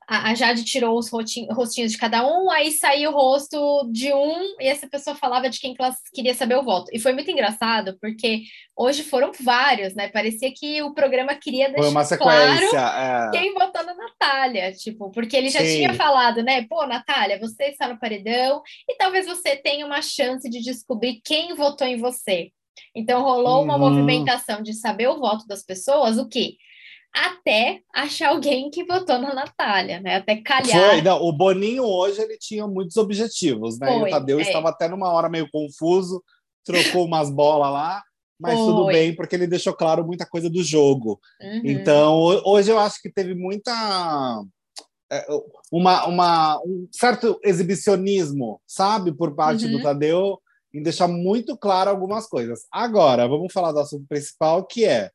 a, 0.08 0.34
Jade 0.34 0.64
tirou 0.64 0.96
os 0.96 1.10
rostinhos 1.10 1.92
de 1.92 1.98
cada 1.98 2.24
um, 2.26 2.48
aí 2.50 2.70
saiu 2.70 3.10
o 3.10 3.14
rosto 3.14 3.88
de 3.90 4.12
um, 4.12 4.56
e 4.60 4.66
essa 4.68 4.88
pessoa 4.88 5.16
falava 5.16 5.50
de 5.50 5.58
quem 5.58 5.74
que 5.74 5.82
ela 5.82 5.92
queria 6.14 6.32
saber 6.32 6.56
o 6.56 6.62
voto. 6.62 6.90
E 6.92 7.00
foi 7.00 7.12
muito 7.12 7.28
engraçado, 7.30 7.98
porque 8.00 8.42
hoje 8.76 9.02
foram 9.02 9.32
vários, 9.40 9.94
né? 9.94 10.08
Parecia 10.08 10.52
que 10.54 10.80
o 10.82 10.94
programa 10.94 11.34
queria 11.34 11.72
deixar 11.72 12.18
claro 12.18 12.76
é... 12.76 13.30
quem 13.32 13.52
votou 13.52 13.84
na 13.84 13.94
Natália, 13.94 14.72
tipo, 14.72 15.10
porque 15.10 15.36
ele 15.36 15.48
já 15.48 15.60
Sim. 15.60 15.76
tinha 15.76 15.94
falado, 15.94 16.42
né? 16.42 16.64
Pô, 16.68 16.86
Natália, 16.86 17.40
você 17.40 17.64
está 17.64 17.88
no 17.88 17.98
paredão, 17.98 18.62
e 18.88 18.96
talvez 18.96 19.26
você 19.26 19.56
tenha 19.56 19.84
uma 19.84 20.02
chance 20.02 20.48
de 20.48 20.60
descobrir 20.60 21.20
quem 21.24 21.54
votou 21.54 21.86
em 21.86 21.98
você. 21.98 22.52
Então 22.94 23.22
rolou 23.22 23.62
uma 23.62 23.74
uhum. 23.74 23.90
movimentação 23.90 24.62
de 24.62 24.72
saber 24.72 25.08
o 25.08 25.18
voto 25.18 25.46
das 25.46 25.64
pessoas, 25.64 26.16
o 26.18 26.28
quê? 26.28 26.56
Até 27.16 27.80
achar 27.94 28.28
alguém 28.28 28.70
que 28.70 28.84
votou 28.84 29.18
na 29.18 29.34
Natália, 29.34 30.00
né? 30.00 30.16
Até 30.16 30.36
calhar. 30.36 30.90
Foi, 30.90 31.00
não, 31.00 31.22
o 31.22 31.32
Boninho 31.32 31.82
hoje 31.82 32.20
ele 32.20 32.36
tinha 32.36 32.66
muitos 32.66 32.96
objetivos, 32.98 33.78
né? 33.78 33.86
Foi, 33.86 33.96
e 33.96 34.02
o 34.02 34.10
Tadeu 34.10 34.38
é. 34.38 34.42
estava 34.42 34.68
até 34.68 34.86
numa 34.86 35.10
hora 35.10 35.28
meio 35.28 35.48
confuso, 35.50 36.22
trocou 36.62 37.06
umas 37.06 37.30
bolas 37.30 37.72
lá, 37.72 38.02
mas 38.38 38.58
Foi. 38.58 38.66
tudo 38.66 38.86
bem, 38.86 39.16
porque 39.16 39.34
ele 39.34 39.46
deixou 39.46 39.72
claro 39.72 40.04
muita 40.04 40.26
coisa 40.26 40.50
do 40.50 40.62
jogo. 40.62 41.18
Uhum. 41.40 41.62
Então, 41.64 42.20
hoje 42.44 42.70
eu 42.70 42.78
acho 42.78 43.00
que 43.00 43.10
teve 43.10 43.34
muita. 43.34 43.72
É, 45.10 45.24
uma, 45.72 46.06
uma, 46.06 46.60
um 46.66 46.86
certo 46.92 47.40
exibicionismo, 47.42 48.60
sabe, 48.66 49.12
por 49.12 49.34
parte 49.34 49.64
uhum. 49.64 49.72
do 49.72 49.82
Tadeu, 49.82 50.38
em 50.74 50.82
deixar 50.82 51.08
muito 51.08 51.56
claro 51.56 51.88
algumas 51.88 52.26
coisas. 52.26 52.66
Agora, 52.70 53.26
vamos 53.26 53.52
falar 53.52 53.72
do 53.72 53.80
assunto 53.80 54.04
principal, 54.06 54.66
que 54.66 54.84
é 54.84 55.10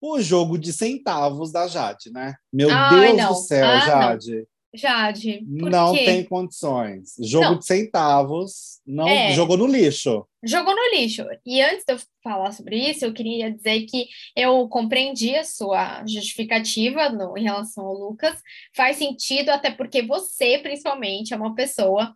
o 0.00 0.20
jogo 0.20 0.58
de 0.58 0.72
centavos 0.72 1.52
da 1.52 1.66
Jade, 1.66 2.10
né? 2.12 2.34
Meu 2.52 2.68
Ai, 2.70 3.00
Deus 3.00 3.16
não. 3.16 3.28
do 3.32 3.34
céu, 3.36 3.66
ah, 3.66 3.80
Jade. 3.80 4.36
Não. 4.36 4.46
Jade, 4.76 5.42
não 5.46 5.94
quê? 5.94 6.04
tem 6.04 6.24
condições. 6.24 7.14
Jogo 7.20 7.44
não. 7.46 7.58
de 7.58 7.66
centavos, 7.66 8.80
não 8.86 9.08
é. 9.08 9.32
jogou 9.32 9.56
no 9.56 9.66
lixo. 9.66 10.26
Jogou 10.44 10.74
no 10.74 10.96
lixo. 10.96 11.24
E 11.44 11.62
antes 11.62 11.84
de 11.86 11.94
eu 11.94 11.98
falar 12.22 12.52
sobre 12.52 12.76
isso, 12.76 13.04
eu 13.04 13.12
queria 13.12 13.50
dizer 13.50 13.86
que 13.86 14.06
eu 14.36 14.68
compreendi 14.68 15.34
a 15.34 15.44
sua 15.44 16.04
justificativa 16.06 17.08
no, 17.08 17.36
em 17.38 17.44
relação 17.44 17.86
ao 17.86 17.94
Lucas. 17.94 18.38
Faz 18.74 18.98
sentido, 18.98 19.48
até 19.48 19.70
porque 19.70 20.02
você, 20.02 20.58
principalmente, 20.58 21.32
é 21.32 21.36
uma 21.36 21.54
pessoa 21.54 22.14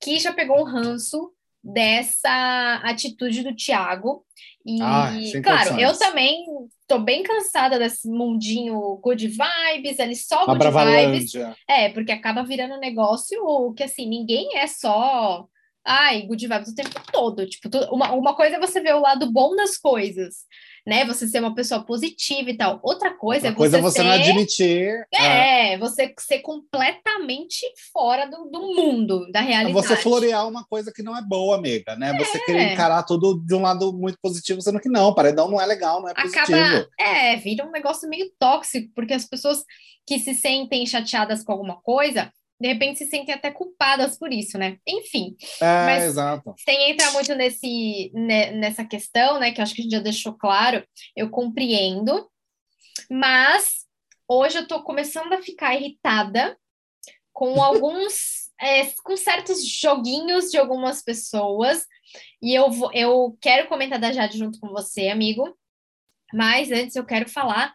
que 0.00 0.18
já 0.18 0.32
pegou 0.32 0.60
um 0.60 0.64
ranço 0.64 1.30
dessa 1.62 2.80
atitude 2.82 3.42
do 3.42 3.54
Thiago. 3.54 4.24
E, 4.64 4.80
Ah, 4.80 5.10
claro, 5.42 5.80
eu 5.80 5.98
também 5.98 6.44
tô 6.86 6.98
bem 6.98 7.22
cansada 7.22 7.78
desse 7.78 8.08
mundinho 8.08 8.96
good 9.02 9.26
vibes, 9.26 9.98
ali 9.98 10.14
só 10.14 10.42
A 10.42 10.54
good 10.54 10.58
vibes. 11.10 11.32
É, 11.68 11.88
porque 11.88 12.12
acaba 12.12 12.44
virando 12.44 12.74
um 12.74 12.80
negócio 12.80 13.72
que, 13.76 13.82
assim, 13.82 14.08
ninguém 14.08 14.58
é 14.58 14.66
só. 14.66 15.46
Ai, 15.84 16.22
good 16.22 16.46
vibes 16.46 16.68
o 16.70 16.74
tempo 16.74 16.90
todo. 17.10 17.46
Tipo, 17.46 17.68
uma, 17.92 18.12
uma 18.12 18.34
coisa 18.36 18.56
é 18.56 18.60
você 18.60 18.80
ver 18.80 18.94
o 18.94 19.00
lado 19.00 19.32
bom 19.32 19.56
das 19.56 19.76
coisas, 19.76 20.46
né? 20.86 21.04
Você 21.04 21.28
ser 21.28 21.40
uma 21.40 21.54
pessoa 21.54 21.84
positiva 21.84 22.50
e 22.50 22.56
tal. 22.56 22.80
Outra 22.82 23.16
coisa 23.16 23.48
Outra 23.48 23.50
é 23.50 23.54
coisa 23.54 23.80
você 23.80 23.80
é 23.80 23.82
você 23.82 23.98
ser... 23.98 24.04
não 24.04 24.12
admitir. 24.12 25.06
é, 25.14 25.72
É, 25.74 25.78
você 25.78 26.12
ser 26.18 26.40
completamente 26.40 27.64
fora 27.92 28.26
do, 28.26 28.44
do 28.50 28.60
mundo, 28.74 29.30
da 29.30 29.40
é 29.40 29.42
realidade. 29.44 29.72
você 29.72 29.96
florear 29.96 30.46
uma 30.48 30.64
coisa 30.64 30.92
que 30.92 31.02
não 31.02 31.16
é 31.16 31.22
boa, 31.22 31.56
amiga, 31.56 31.94
né? 31.96 32.12
Você 32.18 32.38
É. 32.38 32.40
querer 32.44 32.72
encarar 32.72 33.02
tudo 33.04 33.40
de 33.46 33.54
um 33.54 33.62
lado 33.62 33.92
muito 33.92 34.18
positivo, 34.20 34.60
sendo 34.60 34.80
que 34.80 34.88
não, 34.88 35.14
paredão 35.14 35.50
não 35.50 35.60
é 35.60 35.66
legal, 35.66 36.00
não 36.02 36.08
é 36.08 36.14
positivo. 36.14 36.42
acaba, 36.58 36.88
é, 36.98 37.36
vira 37.36 37.64
um 37.66 37.70
negócio 37.70 38.08
meio 38.08 38.30
tóxico, 38.38 38.90
porque 38.94 39.14
as 39.14 39.24
pessoas 39.24 39.62
que 40.06 40.18
se 40.18 40.34
sentem 40.34 40.84
chateadas 40.84 41.44
com 41.44 41.52
alguma 41.52 41.80
coisa, 41.80 42.32
de 42.62 42.68
repente 42.68 42.98
se 42.98 43.06
sentem 43.06 43.34
até 43.34 43.50
culpadas 43.50 44.16
por 44.16 44.32
isso, 44.32 44.56
né? 44.56 44.78
Enfim, 44.86 45.36
É, 45.60 45.84
Mas- 45.84 46.04
exato. 46.04 46.54
sem 46.58 46.92
entrar 46.92 47.10
muito 47.12 47.34
nesse, 47.34 48.12
ne- 48.14 48.52
nessa 48.52 48.84
questão, 48.84 49.40
né, 49.40 49.50
que 49.50 49.60
eu 49.60 49.64
acho 49.64 49.74
que 49.74 49.80
a 49.80 49.84
gente 49.84 49.92
já 49.92 49.98
deixou 50.00 50.32
claro, 50.34 50.86
eu 51.16 51.28
compreendo, 51.28 52.30
mas 53.10 53.84
hoje 54.28 54.58
eu 54.58 54.66
tô 54.68 54.82
começando 54.82 55.32
a 55.32 55.42
ficar 55.42 55.74
irritada 55.74 56.56
com 57.32 57.60
alguns, 57.62 58.50
é, 58.60 58.86
com 59.02 59.16
certos 59.16 59.66
joguinhos 59.66 60.50
de 60.50 60.56
algumas 60.56 61.02
pessoas, 61.02 61.84
e 62.40 62.54
eu, 62.54 62.70
vou, 62.70 62.92
eu 62.92 63.36
quero 63.40 63.68
comentar 63.68 63.98
da 63.98 64.12
Jade 64.12 64.38
junto 64.38 64.60
com 64.60 64.68
você, 64.68 65.08
amigo, 65.08 65.56
mas 66.32 66.70
antes 66.70 66.94
eu 66.94 67.04
quero 67.04 67.28
falar 67.28 67.74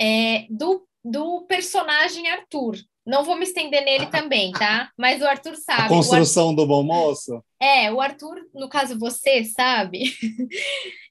é, 0.00 0.46
do, 0.48 0.88
do 1.04 1.42
personagem 1.46 2.28
Arthur. 2.30 2.76
Não 3.06 3.22
vou 3.22 3.36
me 3.36 3.44
estender 3.44 3.84
nele 3.84 4.06
também, 4.06 4.50
tá? 4.52 4.90
Mas 4.96 5.20
o 5.20 5.26
Arthur 5.26 5.56
sabe. 5.56 5.80
A 5.82 5.82
o 5.82 5.82
Arthur- 5.84 5.96
construção 5.98 6.54
do 6.54 6.66
bom 6.66 6.82
moço. 6.82 7.42
é, 7.60 7.92
o 7.92 8.00
Arthur, 8.00 8.36
no 8.54 8.68
caso 8.68 8.98
você, 8.98 9.44
sabe? 9.44 10.04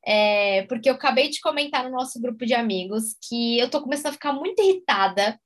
É, 0.05 0.63
porque 0.63 0.89
eu 0.89 0.95
acabei 0.95 1.29
de 1.29 1.39
comentar 1.39 1.83
no 1.83 1.89
nosso 1.89 2.19
grupo 2.21 2.45
de 2.45 2.53
amigos 2.53 3.15
que 3.25 3.57
eu 3.57 3.69
tô 3.69 3.81
começando 3.81 4.07
a 4.07 4.11
ficar 4.11 4.33
muito 4.33 4.61
irritada 4.61 5.39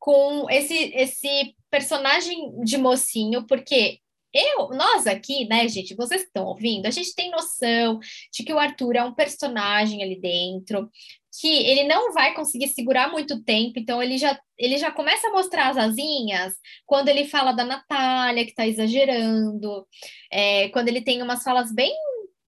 com 0.00 0.50
esse, 0.50 0.74
esse 0.96 1.54
personagem 1.70 2.36
de 2.64 2.76
mocinho, 2.76 3.46
porque 3.46 3.98
eu, 4.34 4.70
nós 4.70 5.06
aqui, 5.06 5.44
né, 5.48 5.68
gente, 5.68 5.94
vocês 5.94 6.22
que 6.22 6.26
estão 6.28 6.44
ouvindo, 6.46 6.86
a 6.86 6.90
gente 6.90 7.14
tem 7.14 7.30
noção 7.30 8.00
de 8.32 8.42
que 8.44 8.52
o 8.52 8.58
Arthur 8.58 8.96
é 8.96 9.04
um 9.04 9.14
personagem 9.14 10.02
ali 10.02 10.20
dentro, 10.20 10.90
que 11.38 11.48
ele 11.48 11.84
não 11.84 12.12
vai 12.12 12.34
conseguir 12.34 12.68
segurar 12.68 13.10
muito 13.10 13.42
tempo, 13.42 13.78
então 13.78 14.02
ele 14.02 14.18
já, 14.18 14.38
ele 14.58 14.78
já 14.78 14.90
começa 14.90 15.28
a 15.28 15.32
mostrar 15.32 15.68
as 15.68 15.76
asinhas 15.76 16.52
quando 16.86 17.08
ele 17.08 17.24
fala 17.26 17.52
da 17.52 17.64
Natália, 17.64 18.44
que 18.44 18.54
tá 18.54 18.66
exagerando, 18.66 19.86
é, 20.32 20.68
quando 20.70 20.88
ele 20.88 21.02
tem 21.02 21.22
umas 21.22 21.42
falas 21.42 21.72
bem 21.72 21.92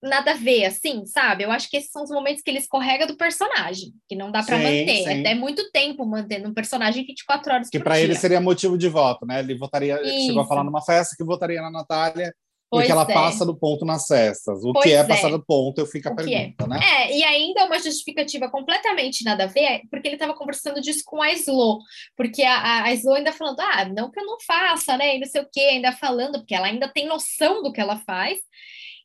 nada 0.03 0.33
a 0.33 0.35
ver, 0.35 0.65
assim, 0.65 1.07
sabe? 1.07 1.45
Eu 1.45 1.53
acho 1.53 1.71
que 1.71 1.77
esses 1.77 1.91
são 1.93 2.03
os 2.03 2.11
momentos 2.11 2.43
que 2.43 2.51
ele 2.51 2.59
escorrega 2.59 3.07
do 3.07 3.17
personagem, 3.17 3.93
que 4.09 4.17
não 4.17 4.33
dá 4.33 4.43
para 4.43 4.57
manter. 4.59 4.97
sim. 4.97 5.07
É 5.09 5.21
até 5.21 5.35
muito 5.35 5.71
tempo 5.71 6.05
mantendo 6.05 6.49
um 6.49 6.53
personagem 6.55 7.07
24 7.07 7.53
horas 7.53 7.71
Que 7.71 7.79
por 7.79 7.85
para 7.85 7.95
dia. 7.95 8.05
ele 8.05 8.17
seria 8.17 8.41
motivo 8.41 8.77
de 8.77 8.89
voto, 8.89 9.25
né? 9.25 9.39
Ele 9.39 9.55
votaria, 9.55 9.95
ele 10.01 10.27
chegou 10.27 10.41
a 10.41 10.43
Isso. 10.43 10.49
falar 10.49 10.65
numa 10.65 10.83
festa 10.83 11.15
que 11.17 11.23
votaria 11.23 11.62
na 11.62 11.71
Natália, 11.71 12.35
Pois 12.73 12.87
porque 12.87 12.93
ela 12.93 13.02
é. 13.02 13.12
passa 13.12 13.45
do 13.45 13.55
ponto 13.55 13.85
nas 13.85 14.07
festas. 14.07 14.64
O 14.64 14.73
Pois 14.73 14.87
que 14.87 14.93
é 14.93 14.97
é. 14.97 15.05
passar 15.05 15.29
do 15.29 15.45
ponto, 15.45 15.79
eu 15.79 15.85
fico 15.85 16.09
a 16.09 16.12
O 16.12 16.14
é? 16.14 16.25
pergunta, 16.25 16.67
né? 16.67 16.81
É, 16.83 17.19
e 17.19 17.23
ainda 17.23 17.67
uma 17.67 17.79
justificativa 17.79 18.49
completamente 18.49 19.23
nada 19.25 19.45
a 19.45 19.47
ver, 19.47 19.83
porque 19.91 20.09
ele 20.09 20.14
estava 20.14 20.33
conversando 20.33 20.81
disso 20.81 21.02
com 21.05 21.21
a 21.21 21.31
Slo, 21.33 21.81
porque 22.17 22.43
a, 22.43 22.57
a, 22.57 22.85
a 22.85 22.93
Slo 22.95 23.12
ainda 23.12 23.31
falando, 23.31 23.61
ah, 23.61 23.85
não 23.85 24.11
que 24.11 24.19
eu 24.19 24.25
não 24.25 24.38
faça, 24.41 24.97
né, 24.97 25.17
e 25.17 25.21
não 25.21 25.26
sei 25.26 25.43
o 25.43 25.49
quê, 25.52 25.61
ainda 25.61 25.93
falando, 25.93 26.38
porque 26.38 26.55
ela 26.55 26.67
ainda 26.67 26.88
tem 26.88 27.07
noção 27.07 27.62
do 27.62 27.71
que 27.71 27.81
ela 27.81 27.99
faz, 28.07 28.38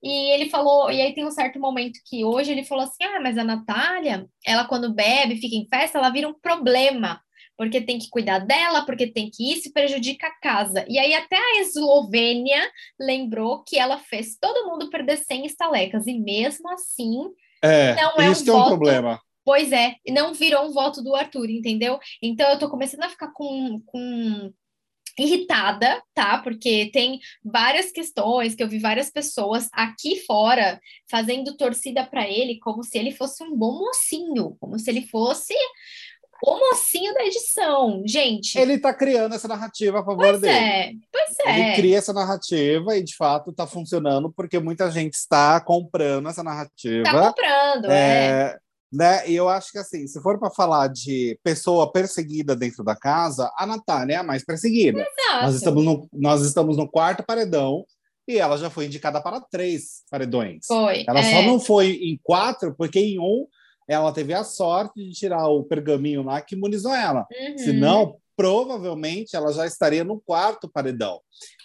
e 0.01 0.31
ele 0.33 0.49
falou, 0.49 0.89
e 0.89 1.01
aí 1.01 1.13
tem 1.13 1.25
um 1.25 1.31
certo 1.31 1.59
momento 1.59 1.99
que 2.05 2.23
hoje 2.23 2.53
ele 2.53 2.63
falou 2.63 2.85
assim, 2.85 3.03
ah, 3.03 3.19
mas 3.19 3.37
a 3.37 3.43
Natália, 3.43 4.25
ela 4.45 4.63
quando 4.63 4.93
bebe, 4.93 5.41
fica 5.41 5.57
em 5.57 5.67
festa, 5.67 5.97
ela 5.97 6.09
vira 6.09 6.29
um 6.29 6.39
problema, 6.39 7.19
porque 7.57 7.81
tem 7.81 7.97
que 7.99 8.09
cuidar 8.09 8.39
dela, 8.39 8.85
porque 8.85 9.07
tem 9.07 9.29
que 9.29 9.51
isso 9.51 9.67
e 9.69 9.71
prejudica 9.73 10.27
a 10.27 10.39
casa. 10.39 10.85
E 10.87 10.97
aí 10.99 11.13
até 11.13 11.35
a 11.37 11.61
Eslovênia 11.61 12.69
lembrou 12.99 13.63
que 13.63 13.77
ela 13.77 13.97
fez 13.97 14.37
todo 14.39 14.69
mundo 14.69 14.89
perder 14.89 15.17
100 15.17 15.45
estalecas, 15.45 16.05
e 16.07 16.17
mesmo 16.19 16.69
assim 16.71 17.17
É, 17.63 17.95
Não 17.95 18.15
é 18.19 18.31
isso 18.31 18.43
um 18.45 18.53
é 18.53 18.55
um 18.55 18.59
voto- 18.59 18.67
problema. 18.69 19.21
Pois 19.43 19.71
é, 19.71 19.95
e 20.05 20.11
não 20.11 20.33
virou 20.33 20.65
um 20.67 20.73
voto 20.73 21.01
do 21.01 21.15
Arthur, 21.15 21.49
entendeu? 21.49 21.97
Então 22.21 22.49
eu 22.51 22.59
tô 22.59 22.69
começando 22.69 23.03
a 23.03 23.09
ficar 23.09 23.31
com, 23.31 23.81
com 23.85 24.51
irritada, 25.17 26.01
tá? 26.13 26.37
Porque 26.39 26.89
tem 26.93 27.19
várias 27.43 27.91
questões 27.91 28.53
que 28.53 28.61
eu 28.61 28.67
vi 28.67 28.77
várias 28.77 29.09
pessoas 29.09 29.67
aqui 29.73 30.17
fora 30.25 30.79
fazendo 31.09 31.55
torcida 31.57 32.05
para 32.05 32.27
ele 32.29 32.59
como 32.59 32.83
se 32.83 32.97
ele 32.97 33.11
fosse 33.11 33.43
um 33.43 33.55
bom 33.55 33.79
mocinho, 33.79 34.55
como 34.59 34.77
se 34.77 34.89
ele 34.91 35.07
fosse 35.07 35.55
o 36.43 36.59
mocinho 36.59 37.13
da 37.13 37.25
edição. 37.25 38.03
Gente, 38.05 38.57
Ele 38.57 38.77
tá 38.77 38.93
criando 38.93 39.33
essa 39.35 39.47
narrativa 39.47 39.99
a 39.99 40.05
favor 40.05 40.25
pois 40.25 40.41
dele. 40.41 40.53
é, 40.53 40.91
pois 41.11 41.39
Ele 41.45 41.61
é. 41.61 41.75
cria 41.75 41.97
essa 41.97 42.13
narrativa 42.13 42.95
e, 42.95 43.03
de 43.03 43.15
fato, 43.15 43.51
está 43.51 43.65
funcionando 43.65 44.31
porque 44.31 44.59
muita 44.59 44.89
gente 44.91 45.13
está 45.13 45.59
comprando 45.59 46.29
essa 46.29 46.43
narrativa. 46.43 47.03
Tá 47.03 47.27
comprando, 47.27 47.85
é. 47.91 47.97
É, 47.97 48.57
né? 48.91 49.29
E 49.29 49.35
eu 49.35 49.49
acho 49.49 49.71
que, 49.71 49.77
assim, 49.77 50.07
se 50.07 50.21
for 50.21 50.39
para 50.39 50.51
falar 50.51 50.87
de 50.87 51.39
pessoa 51.43 51.91
perseguida 51.91 52.55
dentro 52.55 52.83
da 52.83 52.95
casa, 52.95 53.51
a 53.57 53.65
Natália 53.65 54.15
é 54.15 54.17
a 54.17 54.23
mais 54.23 54.43
perseguida. 54.45 54.99
Exato. 54.99 55.45
Nós 55.45 55.55
estamos, 55.55 55.83
no, 55.83 56.09
nós 56.13 56.41
estamos 56.41 56.77
no 56.77 56.89
quarto 56.89 57.23
paredão 57.23 57.85
e 58.27 58.37
ela 58.37 58.57
já 58.57 58.69
foi 58.69 58.85
indicada 58.85 59.21
para 59.21 59.39
três 59.39 60.03
paredões. 60.11 60.65
Foi. 60.67 61.05
Ela 61.07 61.19
é. 61.19 61.31
só 61.31 61.41
não 61.41 61.59
foi 61.59 61.91
em 61.91 62.19
quatro 62.21 62.75
porque 62.75 62.99
em 62.99 63.19
um 63.19 63.47
ela 63.87 64.11
teve 64.11 64.33
a 64.33 64.43
sorte 64.43 65.03
de 65.03 65.11
tirar 65.11 65.47
o 65.47 65.63
pergaminho 65.63 66.23
lá 66.23 66.41
que 66.41 66.55
imunizou 66.55 66.93
ela. 66.93 67.25
Uhum. 67.31 67.57
Senão, 67.57 68.15
provavelmente, 68.35 69.35
ela 69.35 69.51
já 69.53 69.65
estaria 69.65 70.03
no 70.03 70.19
quarto 70.19 70.69
paredão. 70.69 71.21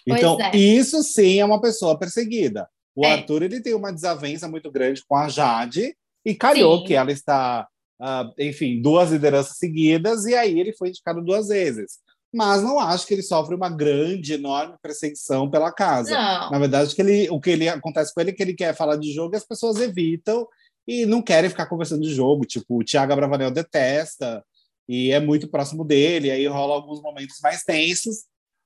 Pois 0.07 0.19
Então, 0.19 0.39
é. 0.39 0.55
isso 0.55 1.03
sim 1.03 1.39
é 1.39 1.45
uma 1.45 1.59
pessoa 1.61 1.97
perseguida. 1.97 2.67
O 2.95 3.05
É. 3.05 3.13
Arthur 3.13 3.43
ele 3.43 3.61
tem 3.61 3.73
uma 3.73 3.91
desavença 3.91 4.47
muito 4.47 4.71
grande 4.71 5.03
com 5.07 5.15
a 5.15 5.27
Jade 5.27 5.95
e 6.25 6.33
calhou 6.33 6.79
Sim. 6.79 6.85
que 6.85 6.93
ela 6.93 7.11
está, 7.11 7.67
ah, 7.99 8.31
enfim, 8.39 8.81
duas 8.81 9.11
lideranças 9.11 9.57
seguidas 9.57 10.25
e 10.25 10.35
aí 10.35 10.59
ele 10.59 10.73
foi 10.73 10.89
indicado 10.89 11.21
duas 11.21 11.47
vezes. 11.47 11.99
Mas 12.33 12.63
não 12.63 12.79
acho 12.79 13.05
que 13.05 13.13
ele 13.13 13.21
sofre 13.21 13.53
uma 13.53 13.69
grande, 13.69 14.33
enorme 14.33 14.75
perseguição 14.81 15.49
pela 15.49 15.71
casa. 15.71 16.11
Não. 16.11 16.51
Na 16.51 16.59
verdade, 16.59 16.95
que 16.95 17.01
ele, 17.01 17.29
o 17.29 17.39
que 17.39 17.51
ele 17.51 17.69
acontece 17.69 18.13
com 18.13 18.21
ele 18.21 18.31
é 18.31 18.33
que 18.33 18.41
ele 18.41 18.55
quer 18.55 18.75
falar 18.75 18.95
de 18.95 19.13
jogo 19.13 19.35
e 19.35 19.37
as 19.37 19.45
pessoas 19.45 19.79
evitam 19.79 20.47
e 20.87 21.05
não 21.05 21.21
querem 21.21 21.49
ficar 21.49 21.65
conversando 21.65 22.01
de 22.01 22.13
jogo. 22.13 22.45
Tipo, 22.45 22.79
o 22.79 22.83
Thiago 22.83 23.13
Abravanel 23.13 23.51
detesta 23.51 24.43
e 24.87 25.11
é 25.11 25.19
muito 25.19 25.47
próximo 25.47 25.85
dele, 25.85 26.29
aí 26.29 26.45
rola 26.47 26.75
alguns 26.75 27.01
momentos 27.01 27.39
mais 27.41 27.63
tensos. 27.63 28.25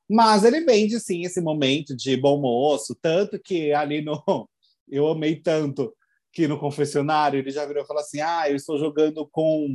Mas 0.10 0.44
ele 0.44 0.62
vende, 0.62 1.00
sim, 1.00 1.24
esse 1.24 1.42
momento 1.42 1.96
de 1.96 2.16
bom 2.16 2.40
moço, 2.40 2.98
tanto 3.02 3.40
que 3.40 3.72
ali 3.74 4.02
no... 4.02 4.22
Eu 4.90 5.06
amei 5.10 5.36
tanto 5.36 5.94
que 6.32 6.48
no 6.48 6.58
confessionário 6.58 7.40
ele 7.40 7.52
já 7.52 7.66
virou 7.66 7.84
e 7.84 7.86
falou 7.86 8.02
assim, 8.02 8.22
ah, 8.22 8.50
eu 8.50 8.56
estou 8.56 8.80
jogando 8.80 9.28
com 9.30 9.68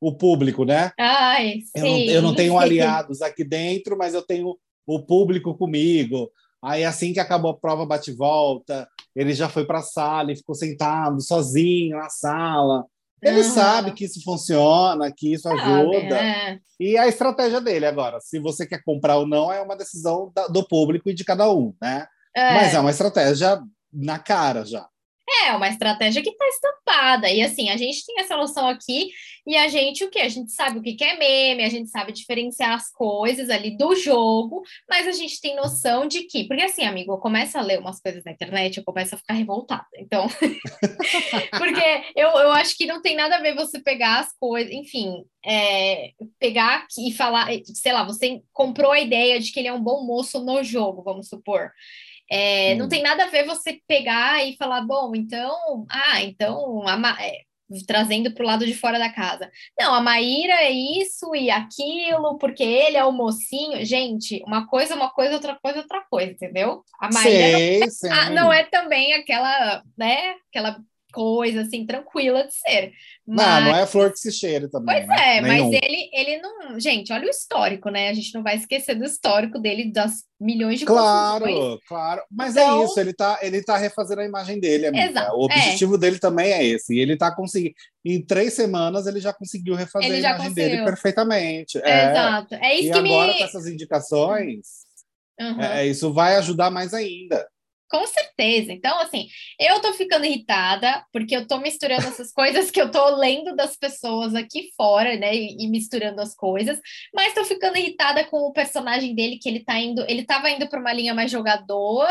o 0.00 0.12
público, 0.12 0.64
né? 0.64 0.90
Ai, 0.98 1.60
Eu 1.72 1.84
não, 1.84 1.98
eu 1.98 2.22
não 2.22 2.34
tenho 2.34 2.58
aliados 2.58 3.22
aqui 3.22 3.44
dentro, 3.44 3.96
mas 3.96 4.12
eu 4.12 4.22
tenho 4.22 4.58
o 4.84 5.00
público 5.00 5.56
comigo. 5.56 6.32
Aí, 6.62 6.84
assim 6.84 7.12
que 7.12 7.20
acabou 7.20 7.52
a 7.52 7.56
prova 7.56 7.86
bate-volta, 7.86 8.88
ele 9.14 9.32
já 9.34 9.48
foi 9.48 9.64
para 9.64 9.78
a 9.78 9.82
sala 9.82 10.32
e 10.32 10.36
ficou 10.36 10.54
sentado 10.54 11.20
sozinho 11.20 11.96
na 11.96 12.08
sala. 12.08 12.84
Ele 13.22 13.44
sabe 13.44 13.92
que 13.92 14.04
isso 14.06 14.22
funciona, 14.24 15.12
que 15.14 15.34
isso 15.34 15.46
ajuda. 15.48 16.16
é. 16.16 16.58
E 16.78 16.96
a 16.96 17.06
estratégia 17.06 17.60
dele 17.60 17.84
agora, 17.84 18.18
se 18.20 18.38
você 18.38 18.66
quer 18.66 18.82
comprar 18.82 19.16
ou 19.18 19.26
não, 19.26 19.52
é 19.52 19.60
uma 19.60 19.76
decisão 19.76 20.32
da- 20.34 20.46
do 20.48 20.66
público 20.66 21.10
e 21.10 21.14
de 21.14 21.22
cada 21.24 21.50
um, 21.52 21.74
né? 21.82 22.06
É. 22.34 22.54
Mas 22.54 22.74
é 22.74 22.80
uma 22.80 22.90
estratégia 22.90 23.60
na 23.92 24.18
cara 24.18 24.64
já. 24.64 24.86
É 25.46 25.52
uma 25.52 25.68
estratégia 25.68 26.22
que 26.22 26.30
está 26.30 26.46
estampada. 26.46 27.30
E 27.30 27.42
assim, 27.42 27.70
a 27.70 27.76
gente 27.76 28.04
tem 28.04 28.20
essa 28.20 28.36
noção 28.36 28.68
aqui, 28.68 29.10
e 29.46 29.56
a 29.56 29.68
gente 29.68 30.04
o 30.04 30.10
quê? 30.10 30.20
A 30.20 30.28
gente 30.28 30.52
sabe 30.52 30.78
o 30.78 30.82
que 30.82 30.94
que 30.94 31.04
é 31.04 31.16
meme, 31.16 31.64
a 31.64 31.68
gente 31.68 31.88
sabe 31.88 32.12
diferenciar 32.12 32.74
as 32.74 32.90
coisas 32.90 33.48
ali 33.48 33.76
do 33.76 33.94
jogo, 33.96 34.62
mas 34.88 35.06
a 35.06 35.12
gente 35.12 35.40
tem 35.40 35.56
noção 35.56 36.06
de 36.06 36.24
que, 36.24 36.44
porque 36.44 36.62
assim, 36.62 36.84
amigo, 36.84 37.12
eu 37.12 37.18
começo 37.18 37.56
a 37.56 37.62
ler 37.62 37.78
umas 37.78 38.00
coisas 38.00 38.22
na 38.24 38.32
internet, 38.32 38.76
eu 38.76 38.84
começo 38.84 39.14
a 39.14 39.18
ficar 39.18 39.34
revoltada. 39.34 39.86
Então, 39.96 40.26
porque 41.58 42.04
eu, 42.14 42.28
eu 42.28 42.52
acho 42.52 42.76
que 42.76 42.86
não 42.86 43.00
tem 43.00 43.16
nada 43.16 43.36
a 43.36 43.40
ver 43.40 43.54
você 43.54 43.80
pegar 43.80 44.20
as 44.20 44.32
coisas, 44.38 44.72
enfim, 44.72 45.24
é, 45.44 46.10
pegar 46.38 46.86
e 46.98 47.12
falar, 47.12 47.48
sei 47.64 47.92
lá, 47.92 48.04
você 48.04 48.42
comprou 48.52 48.92
a 48.92 49.00
ideia 49.00 49.40
de 49.40 49.52
que 49.52 49.60
ele 49.60 49.68
é 49.68 49.72
um 49.72 49.82
bom 49.82 50.04
moço 50.04 50.44
no 50.44 50.62
jogo, 50.62 51.02
vamos 51.02 51.28
supor. 51.28 51.70
É, 52.30 52.74
hum. 52.74 52.78
Não 52.78 52.88
tem 52.88 53.02
nada 53.02 53.24
a 53.24 53.28
ver 53.28 53.44
você 53.44 53.80
pegar 53.86 54.44
e 54.46 54.56
falar, 54.56 54.82
bom, 54.82 55.12
então, 55.14 55.84
ah, 55.90 56.22
então 56.22 56.86
a, 56.86 57.24
é, 57.24 57.40
trazendo 57.86 58.32
para 58.32 58.42
o 58.42 58.46
lado 58.46 58.66
de 58.66 58.74
fora 58.74 58.98
da 58.98 59.10
casa. 59.10 59.50
Não, 59.78 59.94
a 59.94 60.00
Maíra 60.00 60.54
é 60.54 60.70
isso 60.70 61.34
e 61.34 61.50
aquilo, 61.50 62.38
porque 62.38 62.62
ele 62.62 62.96
é 62.96 63.04
o 63.04 63.12
mocinho. 63.12 63.84
Gente, 63.84 64.42
uma 64.46 64.66
coisa, 64.66 64.94
uma 64.94 65.10
coisa, 65.10 65.34
outra 65.34 65.58
coisa, 65.62 65.78
outra 65.78 66.04
coisa, 66.10 66.32
entendeu? 66.32 66.84
A 67.00 67.12
Maíra 67.12 67.80
não, 67.80 67.88
sim. 67.90 68.34
não 68.34 68.52
é 68.52 68.64
também 68.64 69.12
aquela, 69.14 69.82
né, 69.96 70.34
aquela 70.48 70.78
coisa 71.10 71.62
assim 71.62 71.84
tranquila 71.86 72.46
de 72.46 72.54
ser. 72.54 72.92
Mas... 73.26 73.64
Não, 73.64 73.70
não 73.70 73.76
é 73.76 73.86
flor 73.86 74.10
que 74.10 74.18
se 74.18 74.32
cheira 74.32 74.68
também. 74.68 74.96
Pois 74.96 75.06
né? 75.06 75.36
é, 75.36 75.40
Nenhum. 75.40 75.70
mas 75.70 75.80
ele, 75.82 76.10
ele 76.12 76.38
não. 76.38 76.80
Gente, 76.80 77.12
olha 77.12 77.26
o 77.26 77.30
histórico, 77.30 77.90
né? 77.90 78.08
A 78.08 78.12
gente 78.14 78.34
não 78.34 78.42
vai 78.42 78.56
esquecer 78.56 78.94
do 78.94 79.04
histórico 79.04 79.58
dele, 79.58 79.92
das 79.92 80.24
milhões 80.40 80.78
de 80.78 80.86
Claro, 80.86 81.44
confusões. 81.44 81.80
claro. 81.86 82.22
Mas 82.30 82.56
é 82.56 82.62
então... 82.62 82.82
é 82.82 82.84
isso, 82.84 83.00
ele 83.00 83.12
tá, 83.12 83.38
ele 83.42 83.62
tá 83.62 83.76
refazendo 83.76 84.20
a 84.20 84.24
imagem 84.24 84.58
dele, 84.58 84.86
amiga. 84.86 85.04
Exato, 85.04 85.36
o 85.36 85.44
objetivo 85.44 85.94
é. 85.94 85.98
dele 85.98 86.18
também 86.18 86.52
é 86.52 86.64
esse. 86.64 86.94
E 86.94 86.98
ele 86.98 87.16
tá 87.16 87.34
conseguindo. 87.34 87.74
Em 88.04 88.24
três 88.24 88.54
semanas 88.54 89.06
ele 89.06 89.20
já 89.20 89.32
conseguiu 89.32 89.74
refazer 89.74 90.10
a 90.10 90.18
imagem 90.18 90.48
conseguiu. 90.48 90.54
dele 90.54 90.84
perfeitamente. 90.84 91.78
É. 91.78 92.10
Exato. 92.10 92.54
É 92.54 92.74
isso 92.74 92.88
e 92.88 92.92
que 92.92 92.98
agora, 92.98 93.32
me... 93.32 93.38
com 93.38 93.44
essas 93.44 93.66
indicações, 93.66 94.66
uhum. 95.38 95.60
é, 95.60 95.86
isso 95.86 96.12
vai 96.12 96.36
ajudar 96.36 96.70
mais 96.70 96.94
ainda. 96.94 97.46
Com 97.90 98.06
certeza. 98.06 98.72
Então, 98.72 99.00
assim, 99.00 99.26
eu 99.58 99.80
tô 99.80 99.92
ficando 99.92 100.24
irritada 100.24 101.04
porque 101.12 101.34
eu 101.34 101.46
tô 101.46 101.58
misturando 101.58 102.06
essas 102.06 102.30
coisas 102.32 102.70
que 102.70 102.80
eu 102.80 102.88
tô 102.88 103.16
lendo 103.16 103.56
das 103.56 103.76
pessoas 103.76 104.34
aqui 104.34 104.70
fora, 104.76 105.16
né? 105.16 105.34
E, 105.34 105.56
e, 105.58 105.68
misturando 105.68 106.20
as 106.20 106.34
coisas, 106.34 106.80
mas 107.12 107.34
tô 107.34 107.44
ficando 107.44 107.76
irritada 107.76 108.24
com 108.24 108.38
o 108.38 108.52
personagem 108.52 109.14
dele, 109.14 109.38
que 109.38 109.48
ele 109.48 109.64
tá 109.64 109.78
indo, 109.78 110.04
ele 110.08 110.24
tava 110.24 110.48
indo 110.50 110.68
para 110.68 110.78
uma 110.78 110.92
linha 110.92 111.12
mais 111.12 111.32
jogador, 111.32 112.08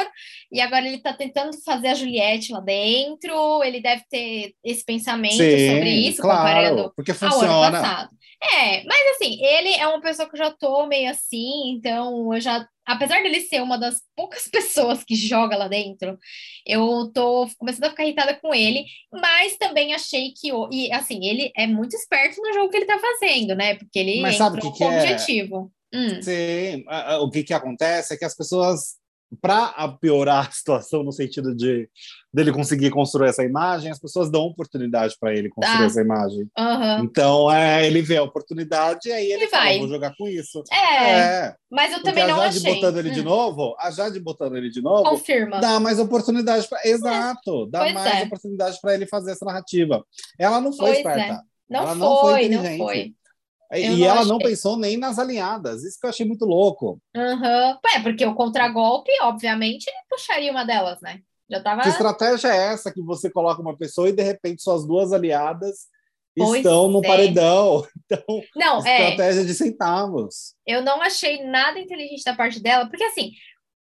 e 0.51 0.59
agora 0.59 0.86
ele 0.86 0.98
tá 1.01 1.13
tentando 1.13 1.55
fazer 1.63 1.88
a 1.88 1.93
Juliette 1.93 2.51
lá 2.51 2.59
dentro. 2.59 3.63
Ele 3.63 3.79
deve 3.79 4.03
ter 4.09 4.53
esse 4.63 4.83
pensamento 4.83 5.38
Sim, 5.38 5.75
sobre 5.75 5.89
isso, 5.91 6.21
claro, 6.21 6.39
comparando 6.39 6.93
porque 6.93 7.13
funciona. 7.13 7.53
ao 7.53 7.63
ano 7.63 7.71
passado. 7.71 8.09
É, 8.41 8.83
mas 8.86 9.15
assim, 9.15 9.38
ele 9.43 9.74
é 9.75 9.88
uma 9.88 10.01
pessoa 10.01 10.27
que 10.27 10.36
eu 10.36 10.45
já 10.45 10.51
tô 10.51 10.86
meio 10.88 11.09
assim, 11.09 11.71
então 11.71 12.33
eu 12.33 12.39
já 12.39 12.65
apesar 12.89 13.22
dele 13.22 13.39
ser 13.41 13.62
uma 13.62 13.77
das 13.77 14.01
poucas 14.15 14.48
pessoas 14.51 15.03
que 15.03 15.15
joga 15.15 15.55
lá 15.55 15.67
dentro, 15.67 16.17
eu 16.65 17.12
tô 17.13 17.48
começando 17.58 17.86
a 17.86 17.89
ficar 17.91 18.03
irritada 18.03 18.34
com 18.34 18.53
ele, 18.53 18.86
mas 19.12 19.58
também 19.58 19.93
achei 19.93 20.34
que, 20.36 20.50
e 20.72 20.91
assim, 20.91 21.25
ele 21.25 21.51
é 21.55 21.67
muito 21.67 21.96
esperto 21.96 22.41
no 22.41 22.53
jogo 22.53 22.69
que 22.69 22.77
ele 22.77 22.86
tá 22.86 23.00
fazendo, 23.00 23.55
né? 23.55 23.75
Porque 23.75 24.00
ele 24.00 24.22
mas 24.22 24.36
entrou 24.36 24.50
sabe 24.50 24.62
com 24.62 24.72
que 24.72 24.84
é? 24.84 24.88
objetivo. 24.88 25.72
Hum. 25.93 26.22
Sim, 26.22 26.86
o 27.22 27.29
que 27.29 27.43
que 27.43 27.53
acontece 27.53 28.13
é 28.13 28.17
que 28.17 28.25
as 28.25 28.36
pessoas 28.36 28.98
para 29.41 29.88
piorar 30.00 30.48
a 30.50 30.51
situação 30.51 31.03
no 31.03 31.12
sentido 31.12 31.55
de 31.55 31.89
dele 32.31 32.51
conseguir 32.51 32.91
construir 32.91 33.29
essa 33.29 33.43
imagem, 33.43 33.91
as 33.91 34.00
pessoas 34.00 34.29
dão 34.29 34.41
oportunidade 34.41 35.15
para 35.19 35.33
ele 35.33 35.50
construir 35.50 35.83
ah. 35.83 35.86
essa 35.86 36.01
imagem. 36.01 36.48
Então, 37.01 37.51
é, 37.51 37.88
ele 37.88 38.01
vê 38.01 38.17
a 38.17 38.24
oportunidade 38.24 39.09
e 39.09 39.12
aí 39.12 39.31
ele 39.31 39.48
fala, 39.48 39.63
vai. 39.63 39.79
vou 39.79 39.88
jogar 39.88 40.13
com 40.15 40.27
isso. 40.27 40.63
É, 40.71 41.09
é. 41.12 41.55
mas 41.71 41.91
eu 41.91 42.03
também 42.03 42.27
não 42.27 42.39
a 42.39 42.45
Jade 42.45 42.57
achei. 42.59 42.75
botando 42.75 42.98
ele 42.98 43.09
hum. 43.09 43.13
de 43.13 43.24
novo, 43.24 43.75
a 43.79 43.89
Jade 43.89 44.19
botando 44.19 44.57
ele 44.57 44.69
de 44.69 44.81
novo, 44.81 45.09
Confirma. 45.09 45.59
dá 45.59 45.79
mais 45.79 46.00
oportunidade 46.00 46.67
para 46.67 46.88
Exato, 46.88 47.65
dá 47.67 47.79
pois 47.79 47.93
mais 47.93 48.21
é. 48.21 48.24
oportunidade 48.25 48.79
para 48.81 48.93
ele 48.93 49.07
fazer 49.07 49.31
essa 49.31 49.45
narrativa. 49.45 50.05
Ela 50.38 50.62
não 50.62 50.71
foi 50.71 50.93
pois 50.93 50.98
é. 50.98 51.00
esperta. 51.00 51.43
Não 51.69 51.81
ela 51.81 51.95
foi, 51.95 52.50
não 52.50 52.62
foi. 52.62 52.69
Não 52.69 52.77
foi. 52.77 53.15
Eu 53.71 53.93
e 53.93 53.99
não 53.99 54.07
ela 54.07 54.19
achei. 54.21 54.31
não 54.31 54.39
pensou 54.39 54.77
nem 54.77 54.97
nas 54.97 55.19
alinhadas. 55.19 55.83
Isso 55.83 55.99
que 55.99 56.05
eu 56.05 56.09
achei 56.09 56.25
muito 56.25 56.45
louco. 56.45 56.99
Uhum. 57.15 57.77
É, 57.95 57.99
porque 58.01 58.25
o 58.25 58.33
contragolpe, 58.33 59.11
obviamente, 59.21 59.88
ele 59.88 59.97
puxaria 60.09 60.51
uma 60.51 60.65
delas, 60.65 60.99
né? 61.01 61.21
Já 61.49 61.61
tava... 61.61 61.81
Que 61.81 61.89
estratégia 61.89 62.47
é 62.49 62.73
essa 62.73 62.91
que 62.91 63.01
você 63.01 63.29
coloca 63.29 63.61
uma 63.61 63.77
pessoa 63.77 64.09
e 64.09 64.13
de 64.13 64.23
repente 64.23 64.61
suas 64.61 64.85
duas 64.85 65.13
aliadas 65.13 65.88
pois 66.35 66.57
estão 66.57 66.88
no 66.88 67.03
é. 67.03 67.07
paredão? 67.07 67.88
Então, 68.11 68.41
não, 68.55 68.88
é. 68.88 69.11
estratégia 69.11 69.41
é... 69.41 69.45
de 69.45 69.53
centavos. 69.53 70.55
Eu 70.65 70.81
não 70.81 70.99
achei 70.99 71.43
nada 71.45 71.79
inteligente 71.79 72.23
da 72.23 72.33
parte 72.33 72.59
dela, 72.59 72.89
porque 72.89 73.03
assim, 73.03 73.33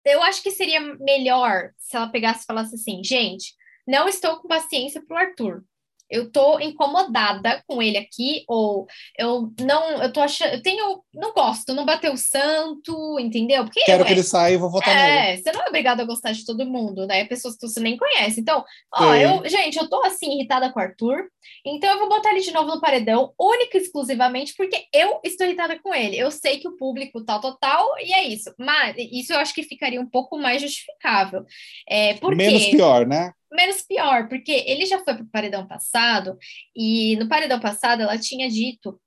eu 0.05 0.23
acho 0.23 0.41
que 0.41 0.53
seria 0.53 0.81
melhor 1.01 1.73
se 1.77 1.97
ela 1.97 2.07
pegasse 2.07 2.45
e 2.45 2.47
falasse 2.47 2.77
assim, 2.77 3.03
gente, 3.03 3.55
não 3.85 4.07
estou 4.07 4.37
com 4.37 4.47
paciência 4.47 5.03
pro 5.05 5.17
Arthur 5.17 5.65
eu 6.11 6.31
tô 6.31 6.59
incomodada 6.61 7.63
com 7.67 7.83
ele 7.83 7.97
aqui, 7.97 8.45
ou 8.49 8.87
eu 9.19 9.53
não, 9.61 10.03
eu 10.03 10.13
tô 10.13 10.21
achando, 10.21 10.55
eu 10.55 10.63
tenho, 10.63 11.03
não 11.13 11.33
gosto, 11.33 11.75
não 11.75 11.85
bateu 11.85 12.13
o 12.13 12.19
santo, 12.19 13.19
entendeu? 13.19 13.65
Porque 13.65 13.85
Quero 13.85 14.05
que 14.05 14.13
ele 14.13 14.23
saia 14.23 14.55
e 14.55 14.59
vou 14.59 14.71
votar 14.71 14.95
é, 14.95 15.31
nele. 15.31 15.43
você 15.43 15.53
não 15.53 15.63
é 15.63 15.69
obrigado 15.69 16.01
a 16.01 16.05
gostar 16.05 16.33
de 16.33 16.45
todo 16.45 16.67
mundo, 16.67 17.07
né? 17.07 17.25
Pessoas 17.25 17.57
que 17.57 17.67
você 17.67 17.81
nem 17.81 17.97
conhece. 17.97 18.41
Então, 18.41 18.65
ó, 18.95 19.15
eu, 19.15 19.49
gente, 19.49 19.79
eu 19.79 19.89
tô 19.89 20.03
assim, 20.03 20.35
irritada 20.35 20.73
com 20.73 20.79
o 20.79 20.83
Arthur, 20.83 21.29
então 21.65 21.91
eu 21.91 21.99
vou 21.99 22.09
botar 22.09 22.31
ele 22.31 22.41
de 22.41 22.53
novo 22.53 22.75
no 22.75 22.81
paredão, 22.81 23.33
única 23.39 23.79
e 23.79 23.81
exclusivamente 23.81 24.55
porque 24.57 24.85
eu 24.93 25.21
estou 25.25 25.47
irritada 25.47 25.79
com 25.79 25.95
ele. 25.95 26.17
Eu 26.17 26.31
sei 26.31 26.59
que 26.59 26.69
o 26.69 26.77
público 26.77 27.25
tal, 27.25 27.41
tal, 27.41 27.57
tal, 27.57 27.99
e 27.99 28.13
é 28.13 28.25
isso. 28.25 28.55
Mas 28.59 28.95
isso 28.99 29.33
eu 29.33 29.39
acho 29.39 29.55
que 29.55 29.63
ficaria 29.63 30.01
um 30.01 30.09
pouco 30.09 30.37
mais 30.39 30.61
justificável. 30.61 31.45
É, 31.89 32.15
porque... 32.15 32.37
Menos 32.37 32.67
pior, 32.67 33.07
né? 33.07 33.33
Menos 33.55 33.83
pior, 33.83 34.29
porque 34.29 34.65
ele 34.67 34.87
já 34.87 35.03
foi 35.05 35.15
para 35.15 35.23
o 35.23 35.31
paredão 35.31 35.67
passado, 35.67 36.37
e 36.75 37.17
no 37.17 37.29
paredão 37.29 37.61
passado 37.61 38.03
ela 38.03 38.19
tinha 38.19 38.49
dito 38.49 39.01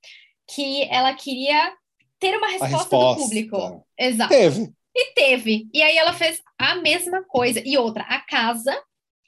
que 0.48 0.84
ela 0.90 1.14
queria 1.14 1.74
ter 2.20 2.36
uma 2.38 2.48
resposta, 2.48 2.78
resposta. 2.78 3.22
do 3.22 3.28
público. 3.28 3.88
Exato. 3.98 4.30
Teve. 4.30 4.74
E 4.96 5.14
teve. 5.14 5.68
E 5.74 5.82
aí 5.82 5.98
ela 5.98 6.14
fez 6.14 6.42
a 6.58 6.76
mesma 6.76 7.24
coisa. 7.24 7.62
E 7.64 7.78
outra, 7.78 8.04
a 8.04 8.20
casa, 8.20 8.76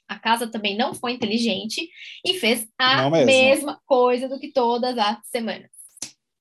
a 0.08 0.18
casa 0.18 0.50
também 0.50 0.76
não 0.76 0.94
foi 0.94 1.12
inteligente 1.12 1.88
e 2.26 2.34
fez 2.34 2.66
a 2.78 3.08
mesma 3.10 3.80
coisa 3.86 4.28
do 4.28 4.40
que 4.40 4.52
todas 4.52 4.98
as 4.98 5.18
semanas. 5.28 5.79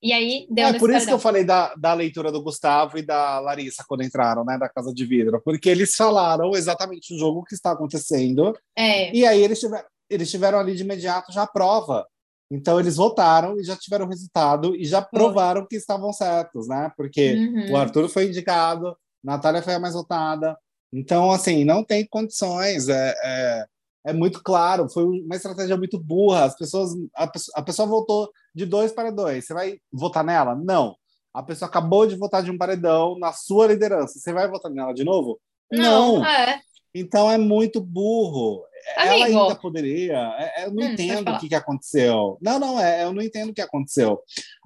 E 0.01 0.13
aí 0.13 0.47
deu 0.49 0.67
É 0.67 0.79
por 0.79 0.89
isso 0.91 1.05
que 1.05 1.13
eu 1.13 1.19
falei 1.19 1.43
da, 1.43 1.73
da 1.75 1.93
leitura 1.93 2.31
do 2.31 2.41
Gustavo 2.41 2.97
e 2.97 3.01
da 3.01 3.39
Larissa 3.39 3.83
quando 3.88 4.03
entraram, 4.03 4.45
né, 4.45 4.57
da 4.57 4.69
Casa 4.69 4.93
de 4.93 5.05
Vidro, 5.05 5.41
porque 5.43 5.69
eles 5.69 5.93
falaram 5.95 6.51
exatamente 6.51 7.13
o 7.13 7.19
jogo 7.19 7.43
que 7.43 7.53
está 7.53 7.71
acontecendo. 7.71 8.57
É. 8.75 9.13
E 9.13 9.25
aí 9.25 9.41
eles 9.41 9.59
tiveram, 9.59 9.85
eles 10.09 10.31
tiveram 10.31 10.59
ali 10.59 10.75
de 10.75 10.83
imediato 10.83 11.31
já 11.31 11.43
a 11.43 11.47
prova. 11.47 12.07
Então 12.51 12.79
eles 12.79 12.95
votaram 12.95 13.59
e 13.59 13.63
já 13.63 13.75
tiveram 13.75 14.07
resultado 14.07 14.75
e 14.75 14.83
já 14.85 15.01
provaram 15.01 15.67
que 15.67 15.75
estavam 15.75 16.12
certos, 16.12 16.67
né? 16.67 16.91
Porque 16.97 17.33
uhum. 17.33 17.73
o 17.73 17.77
Arthur 17.77 18.09
foi 18.09 18.27
indicado, 18.27 18.95
Natália 19.23 19.62
foi 19.62 19.75
a 19.75 19.79
mais 19.79 19.93
votada. 19.93 20.57
Então, 20.91 21.31
assim, 21.31 21.63
não 21.63 21.83
tem 21.83 22.07
condições. 22.07 22.89
É, 22.89 23.13
é, 23.23 23.65
é 24.07 24.13
muito 24.13 24.41
claro, 24.41 24.89
foi 24.89 25.03
uma 25.03 25.35
estratégia 25.35 25.77
muito 25.77 25.99
burra. 25.99 26.45
As 26.45 26.55
pessoas, 26.55 26.91
a, 27.15 27.31
a 27.55 27.62
pessoa 27.62 27.88
votou 27.88 28.31
de 28.53 28.65
dois 28.65 28.91
para 28.91 29.12
dois. 29.12 29.45
Você 29.45 29.53
vai 29.53 29.77
votar 29.91 30.23
nela? 30.23 30.55
Não. 30.55 30.95
A 31.33 31.43
pessoa 31.43 31.69
acabou 31.69 32.07
de 32.07 32.15
votar 32.15 32.43
de 32.43 32.51
um 32.51 32.57
paredão 32.57 33.17
na 33.19 33.31
sua 33.31 33.67
liderança. 33.67 34.19
Você 34.19 34.33
vai 34.33 34.47
votar 34.49 34.71
nela 34.71 34.93
de 34.93 35.03
novo? 35.03 35.39
Não. 35.71 36.19
não. 36.19 36.25
É. 36.25 36.62
Então 36.93 37.31
é 37.31 37.38
muito 37.38 37.79
burro. 37.79 38.63
Amigo. 38.97 39.13
Ela 39.13 39.25
ainda 39.25 39.55
poderia. 39.55 40.17
É, 40.38 40.62
é, 40.62 40.65
eu 40.65 40.71
não 40.71 40.83
hum, 40.83 40.91
entendo 40.91 41.31
o 41.31 41.39
que, 41.39 41.49
que 41.49 41.55
aconteceu. 41.55 42.38
Não, 42.41 42.59
não, 42.59 42.79
é, 42.79 43.03
eu 43.03 43.13
não 43.13 43.21
entendo 43.21 43.49
o 43.49 43.53
que 43.53 43.62
aconteceu. 43.62 44.19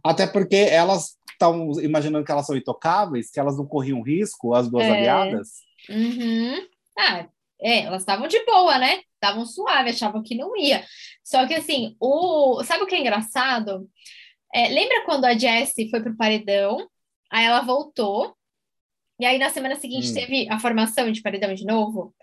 Até 0.04 0.26
porque 0.26 0.56
elas 0.56 1.18
estão 1.32 1.72
imaginando 1.82 2.26
que 2.26 2.32
elas 2.32 2.46
são 2.46 2.56
intocáveis, 2.56 3.30
que 3.30 3.40
elas 3.40 3.58
não 3.58 3.66
corriam 3.66 4.02
risco, 4.02 4.54
as 4.54 4.70
duas 4.70 4.86
é. 4.86 4.92
aliadas. 4.92 5.50
Uhum. 5.90 6.68
Ah, 6.98 7.28
é, 7.64 7.84
elas 7.84 8.02
estavam 8.02 8.28
de 8.28 8.44
boa, 8.46 8.78
né? 8.78 9.02
Estavam 9.16 9.46
suave, 9.46 9.92
achavam 9.92 10.22
que 10.22 10.36
não 10.36 10.56
ia. 10.58 10.84
Só 11.24 11.48
que 11.48 11.54
assim, 11.54 11.96
o 12.00 12.64
sabe 12.64 12.84
o 12.84 12.88
que 12.88 12.96
é 12.96 13.00
engraçado? 13.00 13.90
É, 14.54 14.68
lembra 14.68 15.04
quando 15.06 15.26
a 15.26 15.38
Jessie 15.38 15.90
foi 15.90 16.02
pro 16.02 16.18
paredão? 16.18 16.88
Aí 17.32 17.46
ela 17.46 17.62
voltou. 17.62 18.36
E 19.20 19.26
aí 19.26 19.38
na 19.38 19.50
semana 19.50 19.76
seguinte 19.76 20.12
hum. 20.12 20.14
teve 20.14 20.48
a 20.50 20.60
formação 20.60 21.12
de 21.12 21.22
paredão 21.22 21.54
de 21.54 21.66
novo. 21.66 22.14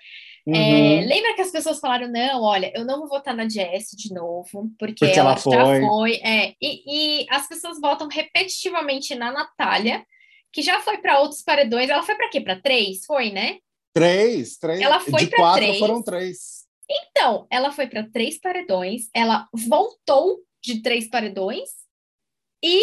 É, 0.47 0.51
uhum. 0.51 1.03
É, 1.03 1.07
lembra 1.07 1.35
que 1.35 1.43
as 1.43 1.51
pessoas 1.51 1.79
falaram: 1.79 2.09
não, 2.11 2.43
olha, 2.43 2.73
eu 2.75 2.85
não 2.85 3.01
vou 3.01 3.09
votar 3.09 3.35
na 3.35 3.49
Jessie 3.49 3.97
de 3.97 4.13
novo, 4.13 4.71
porque, 4.79 5.07
porque 5.07 5.19
ela, 5.19 5.31
ela 5.31 5.37
foi. 5.37 5.53
já 5.53 5.87
foi. 5.87 6.15
É, 6.17 6.55
e, 6.61 7.23
e 7.23 7.27
as 7.31 7.47
pessoas 7.47 7.81
votam 7.81 8.09
repetitivamente 8.09 9.15
na 9.15 9.31
Natália, 9.33 10.05
que 10.53 10.63
já 10.63 10.81
foi 10.81 10.99
para 10.99 11.21
outros 11.21 11.43
paredões. 11.43 11.91
Ela 11.91 12.03
foi 12.03 12.15
para 12.15 12.31
quê? 12.31 12.41
Para 12.41 12.61
três? 12.61 13.05
Foi, 13.05 13.31
né? 13.31 13.59
Três, 13.93 14.57
três. 14.57 14.81
Ela 14.81 15.01
foi 15.01 15.27
de 15.27 15.31
quatro 15.31 15.61
três. 15.61 15.79
foram 15.79 16.03
três. 16.03 16.67
Então, 16.89 17.47
ela 17.51 17.71
foi 17.71 17.87
para 17.87 18.09
três 18.11 18.39
paredões, 18.39 19.09
ela 19.15 19.49
voltou 19.53 20.41
de 20.63 20.83
três 20.83 21.09
paredões 21.09 21.71
e 22.63 22.83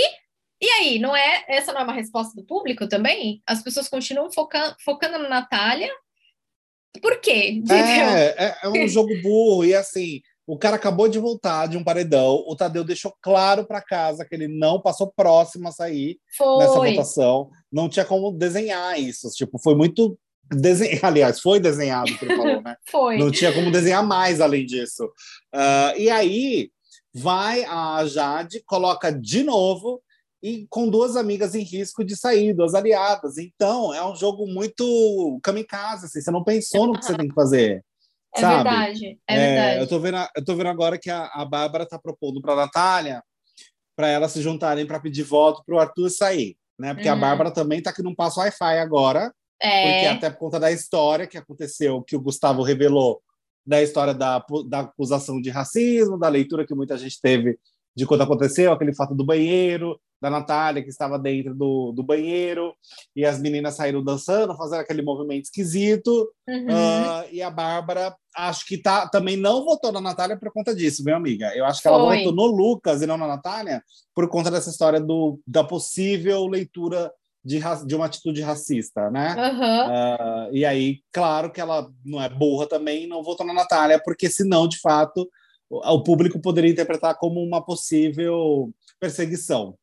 e 0.60 0.68
aí, 0.72 0.98
não 0.98 1.16
é 1.16 1.46
essa 1.48 1.72
não 1.72 1.82
é 1.82 1.84
uma 1.84 1.94
resposta 1.94 2.34
do 2.36 2.44
público 2.44 2.88
também? 2.88 3.44
As 3.46 3.62
pessoas 3.62 3.88
continuam 3.88 4.32
focando, 4.32 4.76
focando 4.84 5.20
na 5.20 5.30
Natália. 5.30 5.92
Por 7.00 7.20
quê? 7.22 7.62
É, 7.70 8.46
é, 8.46 8.58
é 8.64 8.70
um 8.70 8.88
jogo 8.90 9.10
burro 9.22 9.64
e 9.64 9.76
assim, 9.76 10.22
o 10.48 10.58
cara 10.58 10.78
acabou 10.78 11.08
de 11.08 11.20
voltar 11.20 11.68
de 11.68 11.78
um 11.78 11.84
paredão, 11.84 12.44
o 12.48 12.56
Tadeu 12.56 12.84
deixou 12.84 13.14
claro 13.22 13.68
para 13.68 13.82
casa 13.82 14.26
que 14.26 14.34
ele 14.34 14.48
não 14.48 14.82
passou 14.82 15.12
próximo 15.14 15.68
a 15.68 15.72
sair 15.72 16.18
foi. 16.36 16.58
nessa 16.58 16.80
votação, 16.80 17.52
não 17.72 17.88
tinha 17.88 18.06
como 18.06 18.32
desenhar 18.32 18.98
isso, 18.98 19.30
tipo, 19.32 19.60
foi 19.60 19.76
muito 19.76 20.18
Desen... 20.50 21.00
Aliás, 21.04 21.40
foi 21.40 21.60
desenhado, 21.60 22.18
que 22.18 22.26
ele 22.26 22.36
falou, 22.36 22.62
né? 22.62 22.76
foi. 22.90 23.18
Não 23.18 23.32
tinha 23.32 23.54
como 23.54 23.72
desenhar 23.72 24.06
mais 24.06 24.42
além 24.42 24.66
disso. 24.66 25.06
Uh, 25.54 25.98
e 25.98 26.10
aí 26.10 26.72
vai 27.14 27.64
a 27.66 28.06
Jade, 28.06 28.64
coloca 28.66 29.12
de 29.12 29.44
novo 29.44 30.02
e 30.42 30.68
com 30.70 30.88
duas 30.90 31.16
amigas 31.16 31.56
em 31.56 31.64
risco 31.64 32.04
de 32.04 32.16
sair, 32.16 32.54
duas 32.54 32.74
aliadas. 32.74 33.38
Então, 33.38 33.94
é 33.94 34.06
um 34.06 34.16
jogo 34.16 34.46
muito 34.48 35.40
kamikaze, 35.42 36.06
assim, 36.06 36.22
você 36.22 36.32
não 36.32 36.44
pensou 36.44 36.88
no 36.88 36.94
que 36.94 37.06
você 37.06 37.18
tem 37.18 37.28
que 37.28 37.36
fazer. 37.36 37.84
É 38.36 38.42
sabe? 38.42 38.56
verdade, 38.56 39.20
é, 39.28 39.36
é 39.36 39.38
verdade. 39.38 39.80
Eu 39.80 39.88
tô 39.88 40.00
vendo, 40.00 40.18
eu 40.36 40.46
tô 40.46 40.56
vendo 40.56 40.70
agora 40.70 41.00
que 41.00 41.10
a, 41.10 41.26
a 41.26 41.44
Bárbara 41.44 41.88
tá 41.88 41.98
propondo 41.98 42.40
para 42.40 42.54
a 42.54 42.58
Natália 42.58 43.24
para 43.96 44.10
elas 44.10 44.32
se 44.32 44.42
juntarem 44.44 44.86
para 44.86 45.00
pedir 45.00 45.24
voto 45.24 45.64
para 45.66 45.76
o 45.76 45.80
Arthur 45.80 46.10
sair, 46.12 46.56
né? 46.78 46.94
Porque 46.94 47.08
uhum. 47.08 47.16
a 47.16 47.18
Bárbara 47.18 47.52
também 47.52 47.82
tá 47.82 47.90
aqui 47.90 48.04
num 48.04 48.14
passo 48.14 48.40
Wi-Fi 48.40 48.78
agora, 48.78 49.34
é. 49.62 49.92
porque 49.92 50.06
até 50.08 50.30
por 50.30 50.40
conta 50.40 50.60
da 50.60 50.72
história 50.72 51.28
que 51.28 51.38
aconteceu, 51.38 52.02
que 52.02 52.16
o 52.16 52.22
Gustavo 52.22 52.62
revelou 52.62 53.22
da 53.66 53.82
história 53.82 54.14
da, 54.14 54.44
da 54.68 54.80
acusação 54.82 55.42
de 55.42 55.50
racismo, 55.50 56.18
da 56.18 56.30
leitura 56.30 56.66
que 56.66 56.74
muita 56.74 56.98
gente 56.98 57.20
teve 57.22 57.60
de 57.98 58.06
quando 58.06 58.22
aconteceu, 58.22 58.72
aquele 58.72 58.94
fato 58.94 59.16
do 59.16 59.26
banheiro, 59.26 60.00
da 60.22 60.30
Natália, 60.30 60.84
que 60.84 60.90
estava 60.90 61.18
dentro 61.18 61.56
do, 61.56 61.92
do 61.92 62.04
banheiro, 62.04 62.76
e 63.16 63.26
as 63.26 63.40
meninas 63.40 63.76
saíram 63.76 64.04
dançando, 64.04 64.56
fazendo 64.56 64.82
aquele 64.82 65.02
movimento 65.02 65.46
esquisito. 65.46 66.32
Uhum. 66.48 66.66
Uh, 66.66 67.28
e 67.32 67.42
a 67.42 67.50
Bárbara, 67.50 68.16
acho 68.36 68.68
que 68.68 68.78
tá, 68.78 69.08
também 69.08 69.36
não 69.36 69.66
votou 69.66 69.92
na 69.92 70.00
Natália 70.00 70.38
por 70.38 70.52
conta 70.52 70.76
disso, 70.76 71.04
minha 71.04 71.18
amiga. 71.18 71.52
Eu 71.56 71.66
acho 71.66 71.82
que 71.82 71.88
ela 71.88 71.98
votou 71.98 72.32
no 72.32 72.46
Lucas 72.46 73.02
e 73.02 73.08
não 73.08 73.18
na 73.18 73.28
Natália 73.28 73.84
por 74.14 74.28
conta 74.30 74.52
dessa 74.52 74.70
história 74.70 75.00
do, 75.00 75.40
da 75.46 75.64
possível 75.64 76.46
leitura 76.48 77.12
de, 77.48 77.62
de 77.86 77.96
uma 77.96 78.06
atitude 78.08 78.42
racista, 78.42 79.10
né? 79.10 79.34
Uhum. 79.36 80.50
Uh, 80.50 80.50
e 80.54 80.66
aí, 80.66 81.00
claro 81.14 81.50
que 81.50 81.62
ela 81.62 81.90
não 82.04 82.22
é 82.22 82.28
burra 82.28 82.68
também, 82.68 83.08
não 83.08 83.24
votou 83.24 83.46
na 83.46 83.54
Natália, 83.54 84.02
porque 84.04 84.30
senão, 84.30 84.68
de 84.68 84.78
fato, 84.80 85.30
o 85.70 86.04
público 86.04 86.42
poderia 86.42 86.70
interpretar 86.70 87.18
como 87.18 87.42
uma 87.42 87.64
possível 87.64 88.70
perseguição. 89.00 89.78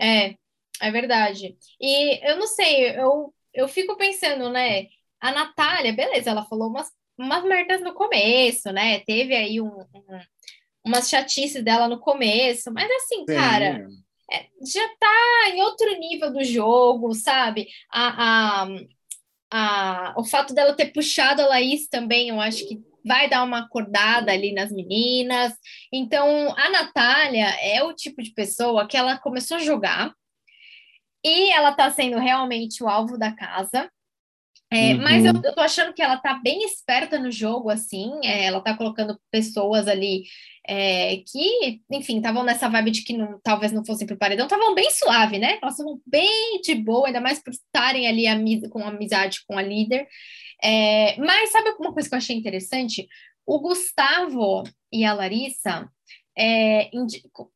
É, 0.00 0.34
é 0.80 0.90
verdade. 0.90 1.56
E 1.80 2.28
eu 2.28 2.36
não 2.38 2.46
sei, 2.48 2.98
eu, 2.98 3.32
eu 3.54 3.68
fico 3.68 3.96
pensando, 3.96 4.50
né? 4.50 4.86
A 5.20 5.30
Natália, 5.30 5.92
beleza, 5.92 6.30
ela 6.30 6.44
falou 6.44 6.68
umas, 6.68 6.90
umas 7.16 7.44
merdas 7.44 7.80
no 7.82 7.94
começo, 7.94 8.72
né? 8.72 8.98
Teve 9.00 9.36
aí 9.36 9.60
um, 9.60 9.68
um 9.68 10.20
umas 10.84 11.08
chatices 11.08 11.64
dela 11.64 11.88
no 11.88 11.98
começo, 11.98 12.72
mas 12.72 12.88
assim, 12.88 13.18
Sim. 13.18 13.26
cara, 13.26 13.88
já 14.62 14.88
tá 14.98 15.50
em 15.50 15.62
outro 15.62 15.98
nível 15.98 16.32
do 16.32 16.44
jogo, 16.44 17.14
sabe? 17.14 17.68
A, 17.92 18.64
a, 18.64 18.68
a, 19.50 20.14
o 20.16 20.24
fato 20.24 20.54
dela 20.54 20.74
ter 20.74 20.92
puxado 20.92 21.42
a 21.42 21.46
Laís 21.46 21.88
também, 21.88 22.28
eu 22.28 22.40
acho 22.40 22.66
que 22.66 22.80
vai 23.04 23.28
dar 23.28 23.44
uma 23.44 23.60
acordada 23.60 24.32
ali 24.32 24.52
nas 24.52 24.72
meninas. 24.72 25.54
Então, 25.92 26.52
a 26.58 26.70
Natália 26.70 27.46
é 27.60 27.82
o 27.82 27.94
tipo 27.94 28.20
de 28.22 28.32
pessoa 28.32 28.86
que 28.88 28.96
ela 28.96 29.16
começou 29.18 29.58
a 29.58 29.60
jogar 29.60 30.12
e 31.24 31.52
ela 31.52 31.72
tá 31.72 31.90
sendo 31.90 32.18
realmente 32.18 32.82
o 32.82 32.88
alvo 32.88 33.16
da 33.16 33.32
casa. 33.32 33.90
É, 34.76 34.92
uhum. 34.92 35.02
Mas 35.02 35.24
eu, 35.24 35.32
eu 35.42 35.54
tô 35.54 35.60
achando 35.62 35.94
que 35.94 36.02
ela 36.02 36.18
tá 36.18 36.34
bem 36.34 36.62
esperta 36.64 37.18
no 37.18 37.30
jogo, 37.30 37.70
assim, 37.70 38.12
é, 38.22 38.44
ela 38.44 38.60
tá 38.60 38.76
colocando 38.76 39.18
pessoas 39.30 39.88
ali 39.88 40.24
é, 40.68 41.22
que, 41.26 41.80
enfim, 41.90 42.18
estavam 42.18 42.44
nessa 42.44 42.68
vibe 42.68 42.90
de 42.90 43.02
que 43.02 43.16
não, 43.16 43.40
talvez 43.42 43.72
não 43.72 43.84
fossem 43.86 44.06
pro 44.06 44.18
paredão, 44.18 44.44
estavam 44.44 44.74
bem 44.74 44.90
suave, 44.90 45.38
né? 45.38 45.58
Elas 45.62 45.74
estavam 45.74 45.98
bem 46.06 46.60
de 46.60 46.74
boa, 46.74 47.06
ainda 47.06 47.22
mais 47.22 47.42
por 47.42 47.52
estarem 47.52 48.06
ali 48.06 48.68
com 48.68 48.86
amizade 48.86 49.40
com 49.48 49.56
a 49.56 49.62
líder. 49.62 50.06
É, 50.62 51.16
mas 51.18 51.52
sabe 51.52 51.70
uma 51.78 51.94
coisa 51.94 52.08
que 52.08 52.14
eu 52.14 52.18
achei 52.18 52.36
interessante? 52.36 53.08
O 53.46 53.60
Gustavo 53.60 54.62
e 54.92 55.06
a 55.06 55.14
Larissa 55.14 55.88
é, 56.36 56.90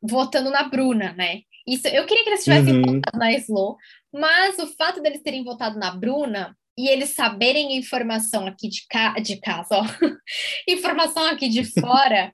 votando 0.01 0.51
na 0.51 0.63
Bruna, 0.63 1.13
né? 1.13 1.43
Isso, 1.67 1.87
eu 1.89 2.07
queria 2.07 2.25
que 2.25 2.31
eles 2.31 2.45
tivessem 2.45 2.77
uhum. 2.77 2.95
votado 2.95 3.19
na 3.19 3.33
Slow, 3.33 3.77
mas 4.11 4.59
o 4.59 4.67
fato 4.69 5.03
deles 5.03 5.23
terem 5.23 5.45
votado 5.45 5.79
na 5.79 5.91
Bruna 5.91 6.57
e 6.81 6.89
eles 6.89 7.11
saberem 7.11 7.77
informação 7.77 8.47
aqui 8.47 8.69
de, 8.69 8.87
ca 8.89 9.15
de 9.21 9.37
casa, 9.39 9.77
ó, 9.77 9.85
informação 10.67 11.27
aqui 11.27 11.49
de 11.49 11.63
fora, 11.65 12.33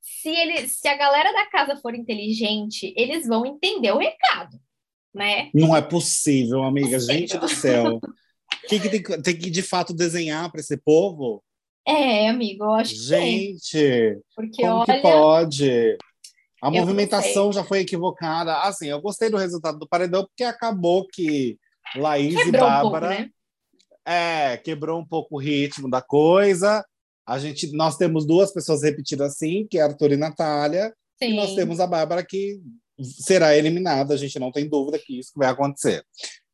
se, 0.00 0.28
ele, 0.28 0.68
se 0.68 0.86
a 0.86 0.96
galera 0.96 1.32
da 1.32 1.46
casa 1.50 1.76
for 1.76 1.94
inteligente, 1.94 2.94
eles 2.96 3.26
vão 3.26 3.44
entender 3.44 3.92
o 3.92 3.98
recado, 3.98 4.56
né? 5.12 5.50
Não 5.52 5.76
é 5.76 5.82
possível, 5.82 6.62
amiga. 6.62 6.96
Possível. 6.96 7.16
Gente 7.16 7.38
do 7.38 7.48
céu. 7.48 8.00
que, 8.68 8.78
que 8.78 8.88
tem, 8.88 9.02
tem 9.22 9.36
que 9.36 9.50
de 9.50 9.62
fato 9.62 9.92
desenhar 9.92 10.50
para 10.50 10.60
esse 10.60 10.76
povo? 10.76 11.42
É, 11.86 12.28
amigo, 12.28 12.64
eu 12.64 12.74
acho 12.74 12.94
que 12.94 13.00
Gente, 13.00 14.18
Porque, 14.36 14.62
como 14.62 14.80
olha, 14.80 14.84
que 14.86 15.00
pode? 15.00 15.98
A 16.62 16.70
movimentação 16.70 17.52
já 17.52 17.64
foi 17.64 17.80
equivocada. 17.80 18.58
Assim, 18.58 18.88
eu 18.88 19.00
gostei 19.00 19.30
do 19.30 19.36
resultado 19.36 19.78
do 19.78 19.88
paredão 19.88 20.24
porque 20.24 20.44
acabou 20.44 21.06
que 21.06 21.58
Laís 21.96 22.34
quebrou 22.34 22.48
e 22.48 22.70
Bárbara 22.70 23.06
um 23.06 23.10
pouco, 23.10 23.22
né? 23.22 23.30
É, 24.08 24.56
quebrou 24.56 24.98
um 24.98 25.04
pouco 25.04 25.36
o 25.36 25.38
ritmo 25.38 25.90
da 25.90 26.00
coisa. 26.00 26.84
A 27.26 27.38
gente, 27.38 27.70
nós 27.72 27.96
temos 27.98 28.26
duas 28.26 28.52
pessoas 28.52 28.82
repetindo 28.82 29.22
assim, 29.22 29.66
que 29.70 29.78
é 29.78 29.82
Arthur 29.82 30.12
e 30.12 30.16
Natália, 30.16 30.94
Sim. 31.22 31.32
e 31.32 31.36
nós 31.36 31.54
temos 31.54 31.78
a 31.78 31.86
Bárbara 31.86 32.24
que 32.24 32.58
será 33.02 33.54
eliminada. 33.54 34.14
A 34.14 34.16
gente 34.16 34.38
não 34.38 34.50
tem 34.50 34.66
dúvida 34.66 34.98
que 34.98 35.18
isso 35.18 35.32
vai 35.36 35.48
acontecer. 35.48 36.02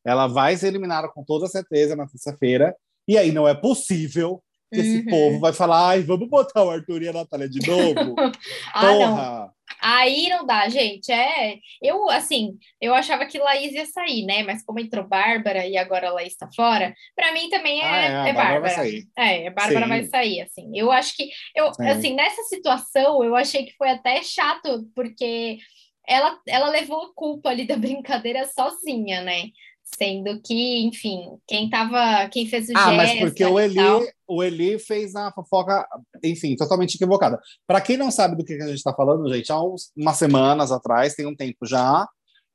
Ela 0.05 0.27
vai 0.27 0.57
ser 0.57 0.67
eliminada 0.67 1.09
com 1.09 1.23
toda 1.23 1.47
certeza 1.47 1.95
na 1.95 2.09
terça-feira. 2.09 2.75
E 3.07 3.17
aí 3.17 3.31
não 3.31 3.47
é 3.47 3.55
possível 3.55 4.43
que 4.73 4.81
uhum. 4.81 4.87
esse 4.87 5.05
povo 5.05 5.38
vai 5.38 5.53
falar: 5.53 5.90
ai, 5.90 6.03
vamos 6.03 6.29
botar 6.29 6.64
o 6.64 6.71
Arthur 6.71 7.03
e 7.03 7.09
a 7.09 7.12
Natália 7.12 7.49
de 7.49 7.64
novo. 7.67 8.17
ah, 8.75 8.81
Porra! 8.81 9.38
Não. 9.38 9.54
Aí 9.81 10.29
não 10.29 10.46
dá, 10.46 10.68
gente. 10.68 11.11
É, 11.12 11.59
eu 11.83 12.09
assim, 12.11 12.59
eu 12.81 12.94
achava 12.94 13.27
que 13.27 13.38
Laís 13.38 13.72
ia 13.72 13.87
sair, 13.87 14.24
né? 14.24 14.42
Mas 14.42 14.64
como 14.64 14.81
entrou 14.81 15.07
Bárbara 15.07 15.66
e 15.66 15.77
agora 15.77 16.12
Laís 16.12 16.37
tá 16.37 16.48
fora, 16.55 16.94
para 17.14 17.33
mim 17.33 17.48
também 17.50 17.81
é, 17.81 17.85
ah, 17.85 17.96
é, 17.96 18.31
é 18.31 18.33
Bárbara. 18.33 18.35
Bárbara. 18.35 18.61
Vai 18.61 18.70
sair. 18.70 19.05
É, 19.16 19.50
Bárbara 19.50 19.85
Sim. 19.85 19.88
vai 19.88 20.05
sair, 20.05 20.40
assim. 20.40 20.70
Eu 20.74 20.90
acho 20.90 21.16
que 21.16 21.29
eu, 21.55 21.72
Sim. 21.74 21.88
assim, 21.88 22.14
nessa 22.14 22.42
situação, 22.44 23.22
eu 23.24 23.35
achei 23.35 23.64
que 23.64 23.77
foi 23.77 23.90
até 23.90 24.22
chato, 24.22 24.88
porque 24.94 25.59
ela, 26.07 26.38
ela 26.46 26.68
levou 26.68 27.03
a 27.03 27.14
culpa 27.14 27.50
ali 27.50 27.66
da 27.66 27.77
brincadeira 27.79 28.46
sozinha, 28.46 29.22
né? 29.22 29.48
Sendo 29.85 30.40
que, 30.42 30.83
enfim, 30.87 31.38
quem 31.47 31.68
tava, 31.68 32.29
quem 32.31 32.47
fez 32.47 32.68
o 32.68 32.73
Ah, 32.75 32.92
mas 32.92 33.18
porque 33.18 33.44
o 33.44 33.61
Eli, 33.61 33.75
tal... 33.77 34.03
o 34.27 34.42
Eli 34.42 34.79
fez 34.79 35.14
a 35.14 35.31
fofoca, 35.31 35.87
enfim, 36.25 36.57
totalmente 36.57 36.94
equivocada. 36.94 37.38
Para 37.66 37.81
quem 37.81 37.97
não 37.97 38.11
sabe 38.11 38.37
do 38.37 38.44
que 38.44 38.55
a 38.55 38.66
gente 38.66 38.77
está 38.77 38.94
falando, 38.94 39.33
gente, 39.33 39.53
há 39.53 39.62
uns, 39.62 39.92
umas 39.97 40.16
semanas 40.16 40.73
atrás, 40.73 41.14
tem 41.14 41.27
um 41.27 41.37
tempo 41.37 41.66
já, 41.66 42.09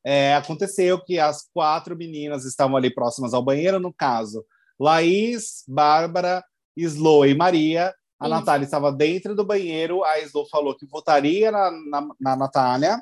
é, 0.06 0.36
aconteceu 0.36 1.00
que 1.04 1.20
as 1.20 1.48
quatro 1.54 1.96
meninas 1.96 2.46
estavam 2.46 2.76
ali 2.76 2.94
próximas 2.94 3.34
ao 3.34 3.44
banheiro, 3.44 3.80
no 3.80 3.94
caso, 3.94 4.44
Laís, 4.80 5.63
Bárbara, 5.68 6.44
Slo 6.76 7.26
e 7.26 7.36
Maria. 7.36 7.94
A 8.20 8.26
Isso. 8.26 8.36
Natália 8.36 8.65
estava 8.65 8.92
dentro 8.92 9.34
do 9.34 9.46
banheiro, 9.46 10.04
a 10.04 10.20
Slo 10.20 10.46
falou 10.50 10.76
que 10.76 10.86
votaria 10.86 11.52
na, 11.52 11.72
na, 11.72 12.08
na 12.20 12.36
Natália, 12.36 13.02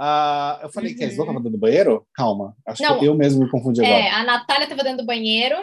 Uh, 0.00 0.62
eu 0.62 0.68
falei 0.70 0.92
uhum. 0.92 0.98
que 0.98 1.04
a 1.04 1.08
Slow 1.08 1.24
estava 1.24 1.40
dentro 1.40 1.58
do 1.58 1.60
banheiro? 1.60 2.06
Calma, 2.14 2.54
acho 2.64 2.82
Não, 2.82 2.98
que 2.98 3.06
eu 3.06 3.14
mesmo 3.14 3.44
me 3.44 3.50
confundi 3.50 3.84
agora. 3.84 4.00
É, 4.00 4.10
a 4.10 4.22
Natália 4.22 4.64
estava 4.64 4.84
dentro 4.84 4.98
do 4.98 5.06
banheiro 5.06 5.56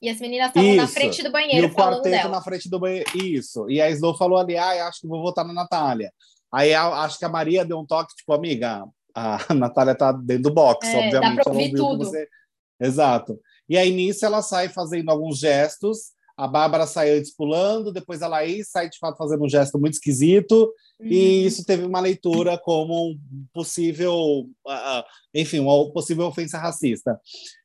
e 0.00 0.08
as 0.08 0.20
meninas 0.20 0.48
estavam 0.48 0.76
na 0.76 0.86
frente 0.86 1.22
do 1.22 1.32
banheiro. 1.32 1.66
E 1.66 1.70
o 1.70 1.74
quarteto 1.74 2.28
na 2.28 2.40
frente 2.40 2.70
do 2.70 2.78
banheiro. 2.78 3.10
Isso. 3.16 3.68
E 3.68 3.80
a 3.80 3.90
Slow 3.90 4.16
falou 4.16 4.38
ali: 4.38 4.56
ah, 4.56 4.86
acho 4.86 5.00
que 5.00 5.08
vou 5.08 5.20
votar 5.20 5.44
na 5.44 5.52
Natália. 5.52 6.12
Aí 6.52 6.72
acho 6.72 7.18
que 7.18 7.24
a 7.24 7.28
Maria 7.28 7.64
deu 7.64 7.78
um 7.78 7.86
toque, 7.86 8.14
tipo, 8.14 8.32
amiga, 8.32 8.84
a 9.14 9.38
Natália 9.54 9.94
tá 9.94 10.12
dentro 10.12 10.44
do 10.44 10.54
box, 10.54 10.86
é, 10.86 11.06
obviamente. 11.06 11.36
Dá 11.36 11.42
pra 11.42 11.52
ouvir 11.52 11.72
tudo. 11.72 12.04
Você... 12.04 12.28
Exato. 12.80 13.40
E 13.68 13.76
aí 13.76 13.90
nisso 13.90 14.24
ela 14.24 14.40
sai 14.40 14.68
fazendo 14.68 15.10
alguns 15.10 15.38
gestos 15.38 16.12
a 16.40 16.48
Bárbara 16.48 16.86
sai 16.86 17.10
antes 17.10 17.34
pulando, 17.34 17.92
depois 17.92 18.22
a 18.22 18.28
Laís 18.28 18.70
sai 18.70 18.88
de 18.88 18.98
fato 18.98 19.18
fazendo 19.18 19.44
um 19.44 19.48
gesto 19.48 19.78
muito 19.78 19.94
esquisito, 19.94 20.72
uhum. 20.98 21.06
e 21.06 21.44
isso 21.44 21.64
teve 21.66 21.84
uma 21.84 22.00
leitura 22.00 22.56
como 22.56 23.10
um 23.10 23.18
possível, 23.52 24.48
uh, 24.66 25.04
enfim, 25.34 25.58
uma 25.58 25.92
possível 25.92 26.26
ofensa 26.26 26.56
racista. 26.56 27.20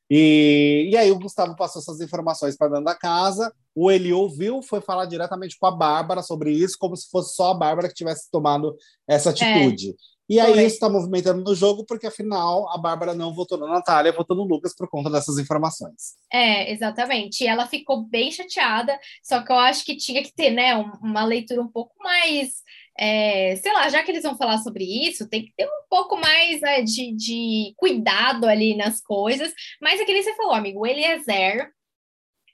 E, 0.09 0.89
e 0.91 0.97
aí 0.97 1.09
o 1.09 1.17
Gustavo 1.17 1.55
passou 1.55 1.81
essas 1.81 2.01
informações 2.01 2.57
para 2.57 2.67
dentro 2.67 2.83
da 2.83 2.95
casa, 2.95 3.49
o 3.73 3.89
Eli 3.89 4.11
ouviu, 4.11 4.61
foi 4.61 4.81
falar 4.81 5.05
diretamente 5.05 5.57
com 5.57 5.67
a 5.67 5.71
Bárbara 5.71 6.21
sobre 6.21 6.51
isso, 6.51 6.75
como 6.77 6.97
se 6.97 7.09
fosse 7.09 7.33
só 7.33 7.51
a 7.51 7.53
Bárbara 7.55 7.87
que 7.87 7.93
tivesse 7.93 8.29
tomado 8.29 8.75
essa 9.07 9.29
é. 9.29 9.31
atitude. 9.31 9.91
É. 9.91 10.14
E 10.27 10.39
aí 10.39 10.65
isso 10.65 10.75
está 10.75 10.89
movimentando 10.89 11.43
no 11.43 11.53
jogo, 11.53 11.85
porque 11.85 12.07
afinal 12.07 12.67
a 12.71 12.77
Bárbara 12.77 13.13
não 13.13 13.33
votou 13.33 13.57
na 13.57 13.67
Natália, 13.67 14.11
votou 14.11 14.35
no 14.35 14.43
Lucas 14.43 14.75
por 14.75 14.89
conta 14.89 15.09
dessas 15.09 15.37
informações. 15.37 16.15
É, 16.33 16.71
exatamente. 16.71 17.43
E 17.43 17.47
ela 17.47 17.67
ficou 17.67 18.03
bem 18.03 18.31
chateada, 18.31 18.99
só 19.23 19.43
que 19.43 19.51
eu 19.51 19.57
acho 19.57 19.85
que 19.85 19.95
tinha 19.95 20.23
que 20.23 20.33
ter, 20.33 20.49
né, 20.49 20.75
uma 21.01 21.23
leitura 21.23 21.61
um 21.61 21.67
pouco 21.67 21.93
mais. 21.99 22.63
É, 22.97 23.57
sei 23.57 23.73
lá, 23.73 23.89
já 23.89 24.01
que 24.03 24.11
eles 24.11 24.23
vão 24.23 24.37
falar 24.37 24.57
sobre 24.59 24.83
isso, 24.83 25.29
tem 25.29 25.45
que 25.45 25.53
ter 25.55 25.65
um 25.65 25.87
pouco 25.89 26.17
mais 26.17 26.61
né, 26.61 26.81
de, 26.81 27.11
de 27.13 27.73
cuidado 27.77 28.45
ali 28.47 28.75
nas 28.75 29.01
coisas. 29.01 29.53
Mas 29.81 29.99
é 29.99 30.05
que 30.05 30.23
você 30.23 30.33
falou, 30.35 30.53
amigo, 30.53 30.79
o 30.79 30.87
Eliezer, 30.87 31.69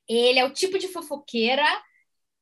ele 0.10 0.40
é 0.40 0.46
o 0.46 0.52
tipo 0.52 0.78
de 0.78 0.88
fofoqueira 0.88 1.66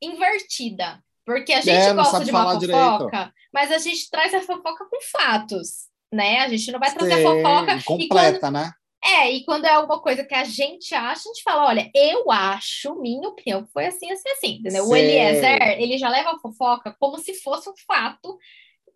invertida. 0.02 1.04
Porque 1.30 1.54
a 1.54 1.62
gente 1.62 1.78
é, 1.78 1.94
gosta 1.94 2.26
de 2.26 2.32
uma 2.32 2.44
fofoca, 2.44 2.60
direito. 2.60 3.34
mas 3.54 3.72
a 3.72 3.78
gente 3.78 4.10
traz 4.10 4.34
a 4.34 4.42
fofoca 4.42 4.84
com 4.86 4.98
fatos, 5.12 5.88
né? 6.12 6.40
A 6.40 6.50
gente 6.50 6.72
não 6.72 6.80
vai 6.80 6.92
trazer 6.92 7.18
Sim, 7.18 7.20
a 7.20 7.32
fofoca. 7.32 7.84
Completa, 7.86 8.40
quando... 8.40 8.54
né? 8.54 8.72
É, 9.06 9.32
e 9.32 9.46
quando 9.46 9.66
é 9.66 9.70
alguma 9.70 10.02
coisa 10.02 10.24
que 10.24 10.34
a 10.34 10.44
gente 10.44 10.96
acha, 10.96 11.22
a 11.30 11.32
gente 11.32 11.44
fala: 11.44 11.68
olha, 11.68 11.88
eu 11.94 12.32
acho, 12.32 13.00
minha 13.00 13.30
opinião, 13.30 13.64
foi 13.72 13.86
assim, 13.86 14.10
assim, 14.12 14.30
assim, 14.30 14.56
entendeu? 14.56 14.86
Sim. 14.86 14.92
O 14.92 14.96
Eliezer, 14.96 15.80
ele 15.80 16.00
já 16.00 16.10
leva 16.10 16.32
a 16.32 16.40
fofoca 16.40 16.96
como 17.00 17.20
se 17.20 17.36
fosse 17.36 17.70
um 17.70 17.74
fato, 17.86 18.36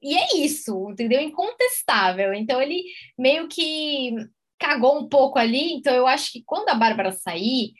e 0.01 0.17
é 0.17 0.37
isso, 0.37 0.89
entendeu? 0.89 1.21
Incontestável. 1.21 2.33
Então, 2.33 2.59
ele 2.59 2.83
meio 3.15 3.47
que 3.47 4.15
cagou 4.57 4.97
um 4.97 5.07
pouco 5.07 5.37
ali. 5.37 5.73
Então, 5.73 5.93
eu 5.93 6.07
acho 6.07 6.31
que 6.31 6.41
quando 6.43 6.69
a 6.69 6.75
Bárbara 6.75 7.11
sair, 7.11 7.73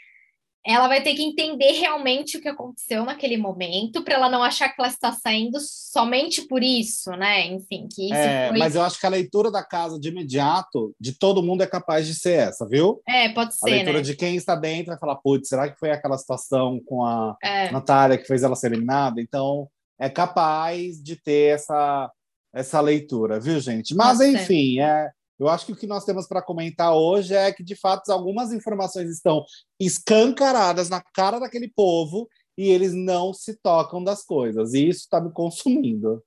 ela 0.65 0.87
vai 0.87 1.03
ter 1.03 1.13
que 1.13 1.23
entender 1.23 1.73
realmente 1.73 2.37
o 2.37 2.41
que 2.41 2.47
aconteceu 2.47 3.03
naquele 3.03 3.35
momento 3.35 4.01
para 4.01 4.15
ela 4.15 4.29
não 4.29 4.41
achar 4.41 4.69
que 4.69 4.79
ela 4.79 4.87
está 4.87 5.11
saindo 5.11 5.59
somente 5.59 6.43
por 6.43 6.63
isso, 6.63 7.11
né? 7.11 7.47
Enfim, 7.47 7.87
que 7.93 8.05
isso 8.05 8.13
é, 8.13 8.47
foi... 8.47 8.57
Mas 8.57 8.75
eu 8.75 8.81
acho 8.81 8.97
que 8.97 9.05
a 9.05 9.09
leitura 9.09 9.51
da 9.51 9.61
casa 9.61 9.99
de 9.99 10.07
imediato 10.07 10.95
de 10.97 11.17
todo 11.17 11.43
mundo 11.43 11.63
é 11.63 11.67
capaz 11.67 12.07
de 12.07 12.15
ser 12.15 12.47
essa, 12.47 12.65
viu? 12.65 13.01
É, 13.05 13.27
pode 13.29 13.55
ser. 13.55 13.67
A 13.67 13.71
leitura 13.71 13.97
né? 13.97 14.03
de 14.03 14.15
quem 14.15 14.37
está 14.37 14.55
dentro 14.55 14.87
vai 14.87 14.97
falar, 14.97 15.17
putz, 15.17 15.49
será 15.49 15.69
que 15.69 15.77
foi 15.77 15.91
aquela 15.91 16.17
situação 16.17 16.79
com 16.85 17.03
a 17.03 17.35
é. 17.43 17.69
Natália 17.69 18.17
que 18.17 18.25
fez 18.25 18.41
ela 18.41 18.55
ser 18.55 18.67
eliminada? 18.67 19.19
Então, 19.19 19.67
é 19.99 20.09
capaz 20.09 21.03
de 21.03 21.17
ter 21.17 21.55
essa, 21.55 22.09
essa 22.53 22.79
leitura, 22.79 23.37
viu, 23.37 23.59
gente? 23.59 23.93
Mas, 23.93 24.17
pode 24.17 24.31
enfim, 24.31 24.75
ser. 24.75 24.79
é 24.79 25.11
eu 25.39 25.47
acho 25.47 25.65
que 25.65 25.71
o 25.71 25.75
que 25.75 25.87
nós 25.87 26.05
temos 26.05 26.27
para 26.27 26.41
comentar 26.41 26.93
hoje 26.93 27.33
é 27.33 27.51
que, 27.51 27.63
de 27.63 27.75
fato, 27.75 28.11
algumas 28.11 28.51
informações 28.51 29.09
estão 29.09 29.43
escancaradas 29.79 30.89
na 30.89 31.01
cara 31.01 31.39
daquele 31.39 31.69
povo 31.69 32.29
e 32.57 32.69
eles 32.69 32.93
não 32.93 33.33
se 33.33 33.57
tocam 33.61 34.03
das 34.03 34.23
coisas. 34.25 34.73
E 34.73 34.87
isso 34.87 35.01
está 35.01 35.19
me 35.19 35.31
consumindo. 35.31 36.23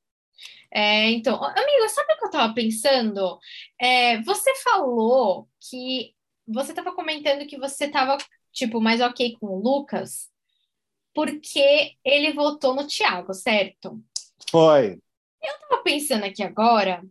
É, 0.73 1.11
então, 1.11 1.43
amiga, 1.43 1.89
sabe 1.89 2.13
o 2.13 2.19
que 2.19 2.25
eu 2.25 2.29
estava 2.29 2.55
pensando? 2.55 3.39
É, 3.81 4.21
você 4.23 4.55
falou 4.57 5.49
que 5.71 6.15
você 6.47 6.73
estava 6.73 6.93
comentando 6.93 7.47
que 7.47 7.59
você 7.59 7.87
estava 7.87 8.19
tipo 8.53 8.81
mais 8.81 9.01
ok 9.01 9.37
com 9.39 9.47
o 9.47 9.61
Lucas 9.61 10.29
porque 11.17 11.97
ele 12.05 12.35
votou 12.35 12.75
no 12.75 12.87
Thiago, 12.87 13.33
certo? 13.33 13.99
Foi. 14.51 15.01
Eu 15.43 15.55
estava 15.55 15.83
pensando 15.83 16.25
aqui 16.25 16.43
agora, 16.43 17.03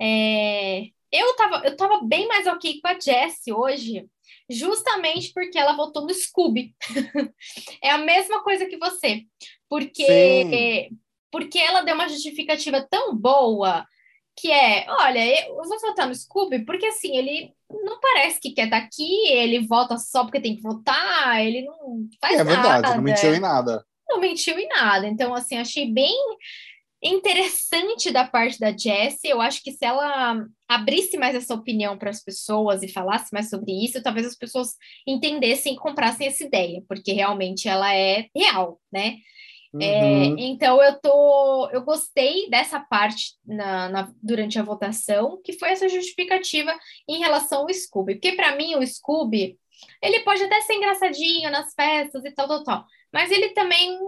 é, 0.00 0.88
eu 1.18 1.36
tava, 1.36 1.62
eu 1.66 1.76
tava 1.76 2.00
bem 2.02 2.26
mais 2.28 2.46
ok 2.46 2.80
com 2.80 2.88
a 2.88 2.98
Jessie 2.98 3.52
hoje, 3.52 4.06
justamente 4.48 5.32
porque 5.32 5.58
ela 5.58 5.76
votou 5.76 6.06
no 6.06 6.14
Scooby. 6.14 6.74
é 7.82 7.90
a 7.90 7.98
mesma 7.98 8.42
coisa 8.42 8.66
que 8.66 8.76
você. 8.76 9.22
Porque, 9.68 10.90
porque 11.30 11.58
ela 11.58 11.82
deu 11.82 11.94
uma 11.94 12.08
justificativa 12.08 12.86
tão 12.88 13.14
boa 13.16 13.86
que 14.38 14.52
é, 14.52 14.84
olha, 14.88 15.48
eu 15.48 15.54
vou 15.54 15.80
votar 15.80 16.06
no 16.06 16.14
Scooby 16.14 16.64
porque 16.64 16.86
assim, 16.86 17.16
ele 17.16 17.54
não 17.70 17.98
parece 17.98 18.38
que 18.38 18.52
quer 18.52 18.64
estar 18.64 18.76
aqui, 18.76 19.28
ele 19.28 19.66
vota 19.66 19.96
só 19.96 20.24
porque 20.24 20.40
tem 20.40 20.56
que 20.56 20.62
votar, 20.62 21.44
ele 21.44 21.62
não 21.62 22.06
faz 22.20 22.36
nada. 22.36 22.50
É 22.50 22.54
verdade, 22.54 22.82
nada. 22.82 22.96
não 22.96 23.02
mentiu 23.02 23.34
em 23.34 23.40
nada. 23.40 23.86
Não 24.08 24.20
mentiu 24.20 24.58
em 24.58 24.68
nada. 24.68 25.06
Então, 25.08 25.34
assim, 25.34 25.56
achei 25.56 25.90
bem 25.90 26.14
interessante 27.06 28.10
da 28.10 28.26
parte 28.26 28.58
da 28.58 28.76
Jessie. 28.76 29.30
Eu 29.30 29.40
acho 29.40 29.62
que 29.62 29.72
se 29.72 29.84
ela 29.84 30.44
abrisse 30.68 31.16
mais 31.16 31.34
essa 31.34 31.54
opinião 31.54 31.96
para 31.96 32.10
as 32.10 32.22
pessoas 32.22 32.82
e 32.82 32.88
falasse 32.88 33.32
mais 33.32 33.48
sobre 33.48 33.72
isso, 33.72 34.02
talvez 34.02 34.26
as 34.26 34.36
pessoas 34.36 34.74
entendessem 35.06 35.74
e 35.74 35.78
comprassem 35.78 36.26
essa 36.26 36.44
ideia, 36.44 36.82
porque 36.88 37.12
realmente 37.12 37.68
ela 37.68 37.94
é 37.94 38.26
real, 38.34 38.80
né? 38.92 39.16
É, 39.80 40.02
uhum. 40.02 40.38
É, 40.38 40.42
então 40.42 40.82
eu 40.82 40.98
tô, 41.00 41.68
eu 41.72 41.82
gostei 41.82 42.48
dessa 42.48 42.80
parte 42.80 43.34
na, 43.44 43.88
na, 43.88 44.12
durante 44.22 44.58
a 44.58 44.62
votação, 44.62 45.40
que 45.44 45.52
foi 45.52 45.70
essa 45.70 45.88
justificativa 45.88 46.74
em 47.08 47.18
relação 47.18 47.62
ao 47.62 47.74
Scooby, 47.74 48.14
porque 48.14 48.32
para 48.32 48.56
mim 48.56 48.76
o 48.76 48.86
Scooby 48.86 49.58
ele 50.02 50.20
pode 50.20 50.42
até 50.42 50.60
ser 50.62 50.74
engraçadinho 50.74 51.50
nas 51.50 51.74
festas 51.74 52.24
e 52.24 52.30
tal, 52.30 52.48
tal, 52.48 52.64
tal, 52.64 52.84
mas 53.12 53.30
ele 53.30 53.50
também 53.50 53.98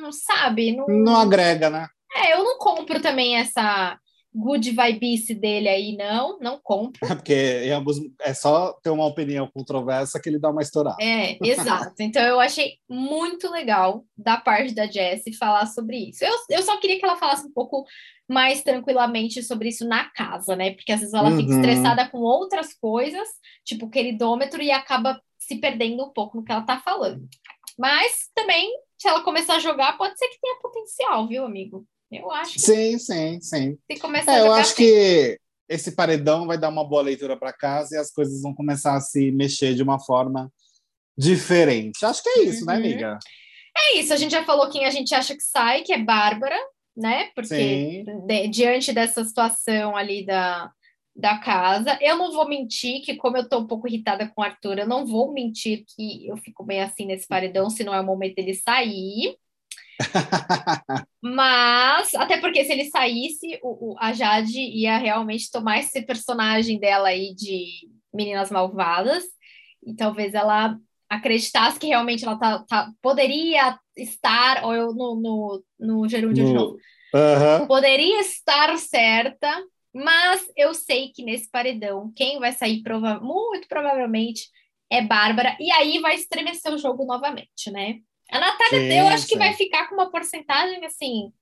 não 0.00 0.12
sabe, 0.12 0.76
não, 0.76 0.86
não 0.86 1.16
agrega, 1.16 1.68
né? 1.68 1.88
É, 2.14 2.34
eu 2.34 2.44
não 2.44 2.58
compro 2.58 3.00
também 3.00 3.36
essa 3.36 3.98
good 4.32 4.70
vibice 4.70 5.34
dele 5.34 5.68
aí, 5.68 5.96
não, 5.96 6.38
não 6.38 6.60
compro. 6.62 7.00
É 7.04 7.14
porque 7.14 7.70
alguns, 7.74 7.98
é 8.20 8.32
só 8.32 8.72
ter 8.82 8.90
uma 8.90 9.06
opinião 9.06 9.48
controversa 9.52 10.20
que 10.20 10.28
ele 10.28 10.38
dá 10.38 10.50
uma 10.50 10.62
estourada. 10.62 10.96
É, 11.00 11.36
exato. 11.42 11.94
Então 12.00 12.22
eu 12.22 12.40
achei 12.40 12.74
muito 12.88 13.50
legal 13.50 14.04
da 14.16 14.36
parte 14.36 14.74
da 14.74 14.86
Jessie 14.86 15.36
falar 15.36 15.66
sobre 15.66 16.10
isso. 16.10 16.24
Eu, 16.24 16.34
eu 16.50 16.62
só 16.62 16.78
queria 16.78 16.98
que 16.98 17.04
ela 17.04 17.16
falasse 17.16 17.46
um 17.46 17.52
pouco 17.52 17.84
mais 18.28 18.62
tranquilamente 18.62 19.42
sobre 19.42 19.68
isso 19.68 19.86
na 19.86 20.04
casa, 20.10 20.54
né? 20.54 20.72
Porque 20.74 20.92
às 20.92 21.00
vezes 21.00 21.14
ela 21.14 21.30
uhum. 21.30 21.36
fica 21.36 21.52
estressada 21.52 22.08
com 22.08 22.18
outras 22.18 22.72
coisas, 22.74 23.28
tipo 23.64 23.90
queridômetro, 23.90 24.62
e 24.62 24.70
acaba 24.70 25.20
se 25.36 25.56
perdendo 25.56 26.04
um 26.04 26.12
pouco 26.12 26.36
no 26.36 26.44
que 26.44 26.52
ela 26.52 26.62
tá 26.62 26.78
falando. 26.78 27.28
Mas 27.76 28.28
também, 28.34 28.70
se 28.96 29.08
ela 29.08 29.24
começar 29.24 29.56
a 29.56 29.58
jogar, 29.58 29.98
pode 29.98 30.16
ser 30.16 30.28
que 30.28 30.40
tenha 30.40 30.60
potencial, 30.60 31.26
viu, 31.26 31.44
amigo? 31.44 31.84
Eu 32.10 32.30
acho. 32.30 32.58
Sim, 32.58 32.98
sim, 32.98 33.40
sim. 33.40 33.78
Se 33.90 34.00
começar 34.00 34.36
é, 34.36 34.40
eu 34.40 34.52
acho 34.52 34.76
bem. 34.76 34.86
que 34.86 35.40
esse 35.68 35.92
paredão 35.92 36.46
vai 36.46 36.58
dar 36.58 36.68
uma 36.68 36.84
boa 36.84 37.02
leitura 37.02 37.36
para 37.36 37.52
casa 37.52 37.94
e 37.94 37.98
as 37.98 38.10
coisas 38.10 38.42
vão 38.42 38.52
começar 38.52 38.96
a 38.96 39.00
se 39.00 39.30
mexer 39.30 39.74
de 39.74 39.82
uma 39.82 40.00
forma 40.00 40.52
diferente. 41.16 42.04
Acho 42.04 42.22
que 42.22 42.28
é 42.28 42.42
isso, 42.42 42.66
né, 42.66 42.74
uhum. 42.74 42.80
né, 42.80 42.86
amiga? 42.88 43.18
É 43.76 43.98
isso. 43.98 44.12
A 44.12 44.16
gente 44.16 44.32
já 44.32 44.44
falou 44.44 44.68
quem 44.68 44.84
a 44.84 44.90
gente 44.90 45.14
acha 45.14 45.34
que 45.34 45.42
sai, 45.42 45.82
que 45.82 45.92
é 45.92 45.98
Bárbara, 45.98 46.58
né? 46.96 47.30
Porque 47.34 48.04
de, 48.26 48.48
diante 48.48 48.92
dessa 48.92 49.24
situação 49.24 49.96
ali 49.96 50.26
da, 50.26 50.70
da 51.14 51.38
casa, 51.38 51.96
eu 52.00 52.16
não 52.16 52.32
vou 52.32 52.48
mentir 52.48 53.02
que, 53.02 53.14
como 53.16 53.36
eu 53.36 53.48
tô 53.48 53.60
um 53.60 53.66
pouco 53.66 53.86
irritada 53.86 54.28
com 54.28 54.40
o 54.40 54.44
Arthur, 54.44 54.78
eu 54.78 54.88
não 54.88 55.06
vou 55.06 55.32
mentir 55.32 55.84
que 55.86 56.26
eu 56.26 56.36
fico 56.38 56.64
bem 56.64 56.80
assim 56.80 57.06
nesse 57.06 57.28
paredão, 57.28 57.70
se 57.70 57.84
não 57.84 57.94
é 57.94 58.00
o 58.00 58.04
momento 58.04 58.34
dele 58.34 58.54
sair. 58.54 59.36
Mas, 61.22 62.14
até 62.14 62.38
porque 62.38 62.64
se 62.64 62.72
ele 62.72 62.86
saísse, 62.86 63.58
o, 63.62 63.92
o, 63.92 63.96
a 63.98 64.12
Jade 64.12 64.58
ia 64.58 64.96
realmente 64.98 65.50
tomar 65.50 65.78
esse 65.78 66.02
personagem 66.02 66.78
dela 66.78 67.08
aí 67.08 67.34
de 67.34 67.88
Meninas 68.12 68.50
Malvadas, 68.50 69.24
e 69.84 69.94
talvez 69.94 70.34
ela 70.34 70.76
acreditasse 71.08 71.78
que 71.78 71.88
realmente 71.88 72.24
ela 72.24 72.36
tá, 72.36 72.64
tá 72.68 72.90
poderia 73.02 73.78
estar, 73.96 74.64
ou 74.64 74.74
eu 74.74 74.94
no, 74.94 75.20
no, 75.20 75.64
no 75.78 76.08
gerúndio 76.08 76.44
no, 76.44 76.48
de 76.48 76.54
novo, 76.54 76.74
uh 76.74 77.18
-huh. 77.18 77.66
poderia 77.66 78.20
estar 78.20 78.76
certa, 78.78 79.50
mas 79.92 80.48
eu 80.56 80.72
sei 80.72 81.08
que 81.08 81.24
nesse 81.24 81.50
paredão, 81.50 82.12
quem 82.14 82.38
vai 82.38 82.52
sair 82.52 82.82
prova 82.82 83.18
muito 83.20 83.66
provavelmente 83.68 84.48
é 84.90 85.02
Bárbara, 85.02 85.56
e 85.60 85.70
aí 85.70 85.98
vai 86.00 86.14
estremecer 86.14 86.72
o 86.72 86.78
jogo 86.78 87.04
novamente, 87.04 87.70
né? 87.70 88.00
A 88.30 88.38
Natália, 88.38 88.80
sim, 88.80 88.98
eu 88.98 89.08
acho 89.08 89.24
sim. 89.24 89.28
que 89.28 89.38
vai 89.38 89.52
ficar 89.54 89.88
com 89.88 89.94
uma 89.94 90.10
porcentagem 90.10 90.84
assim, 90.84 91.32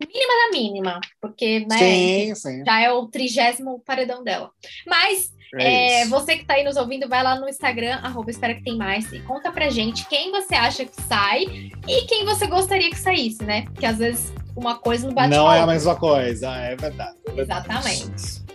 mínima 0.00 0.32
da 0.32 0.50
mínima, 0.52 1.00
porque 1.20 1.60
né, 1.60 1.78
sim, 1.78 2.34
sim. 2.34 2.64
já 2.64 2.80
é 2.80 2.92
o 2.92 3.06
trigésimo 3.06 3.80
paredão 3.80 4.22
dela. 4.22 4.50
Mas 4.86 5.32
é 5.56 6.02
é, 6.02 6.06
você 6.06 6.36
que 6.36 6.42
está 6.42 6.54
aí 6.54 6.64
nos 6.64 6.76
ouvindo, 6.76 7.08
vai 7.08 7.22
lá 7.22 7.38
no 7.38 7.48
Instagram, 7.48 7.98
arroba 8.02 8.30
espera 8.30 8.54
que 8.54 8.62
tem 8.62 8.76
mais, 8.76 9.10
e 9.12 9.20
conta 9.20 9.50
pra 9.50 9.70
gente 9.70 10.06
quem 10.06 10.30
você 10.30 10.54
acha 10.54 10.84
que 10.84 11.00
sai 11.02 11.44
e 11.86 12.02
quem 12.06 12.24
você 12.24 12.46
gostaria 12.46 12.90
que 12.90 12.98
saísse, 12.98 13.42
né? 13.44 13.62
Porque 13.62 13.86
às 13.86 13.98
vezes 13.98 14.32
uma 14.54 14.76
coisa 14.76 15.06
não 15.06 15.14
bate 15.14 15.30
Não 15.30 15.50
é 15.50 15.60
a 15.60 15.66
mesma 15.66 15.96
coisa, 15.96 16.54
é 16.56 16.76
verdade. 16.76 17.16
É 17.26 17.32
verdade. 17.32 17.66
Exatamente. 17.66 18.48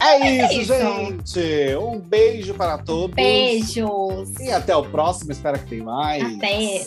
É, 0.00 0.16
é 0.16 0.46
isso, 0.46 0.72
isso, 0.72 0.74
gente. 0.74 1.76
Um 1.76 2.00
beijo 2.00 2.54
para 2.54 2.78
todos. 2.78 3.14
Beijos. 3.14 4.30
E 4.40 4.50
até 4.50 4.74
o 4.74 4.82
próximo. 4.82 5.30
Espero 5.30 5.58
que 5.58 5.66
tenha 5.66 5.84
mais. 5.84 6.36
Até. 6.36 6.86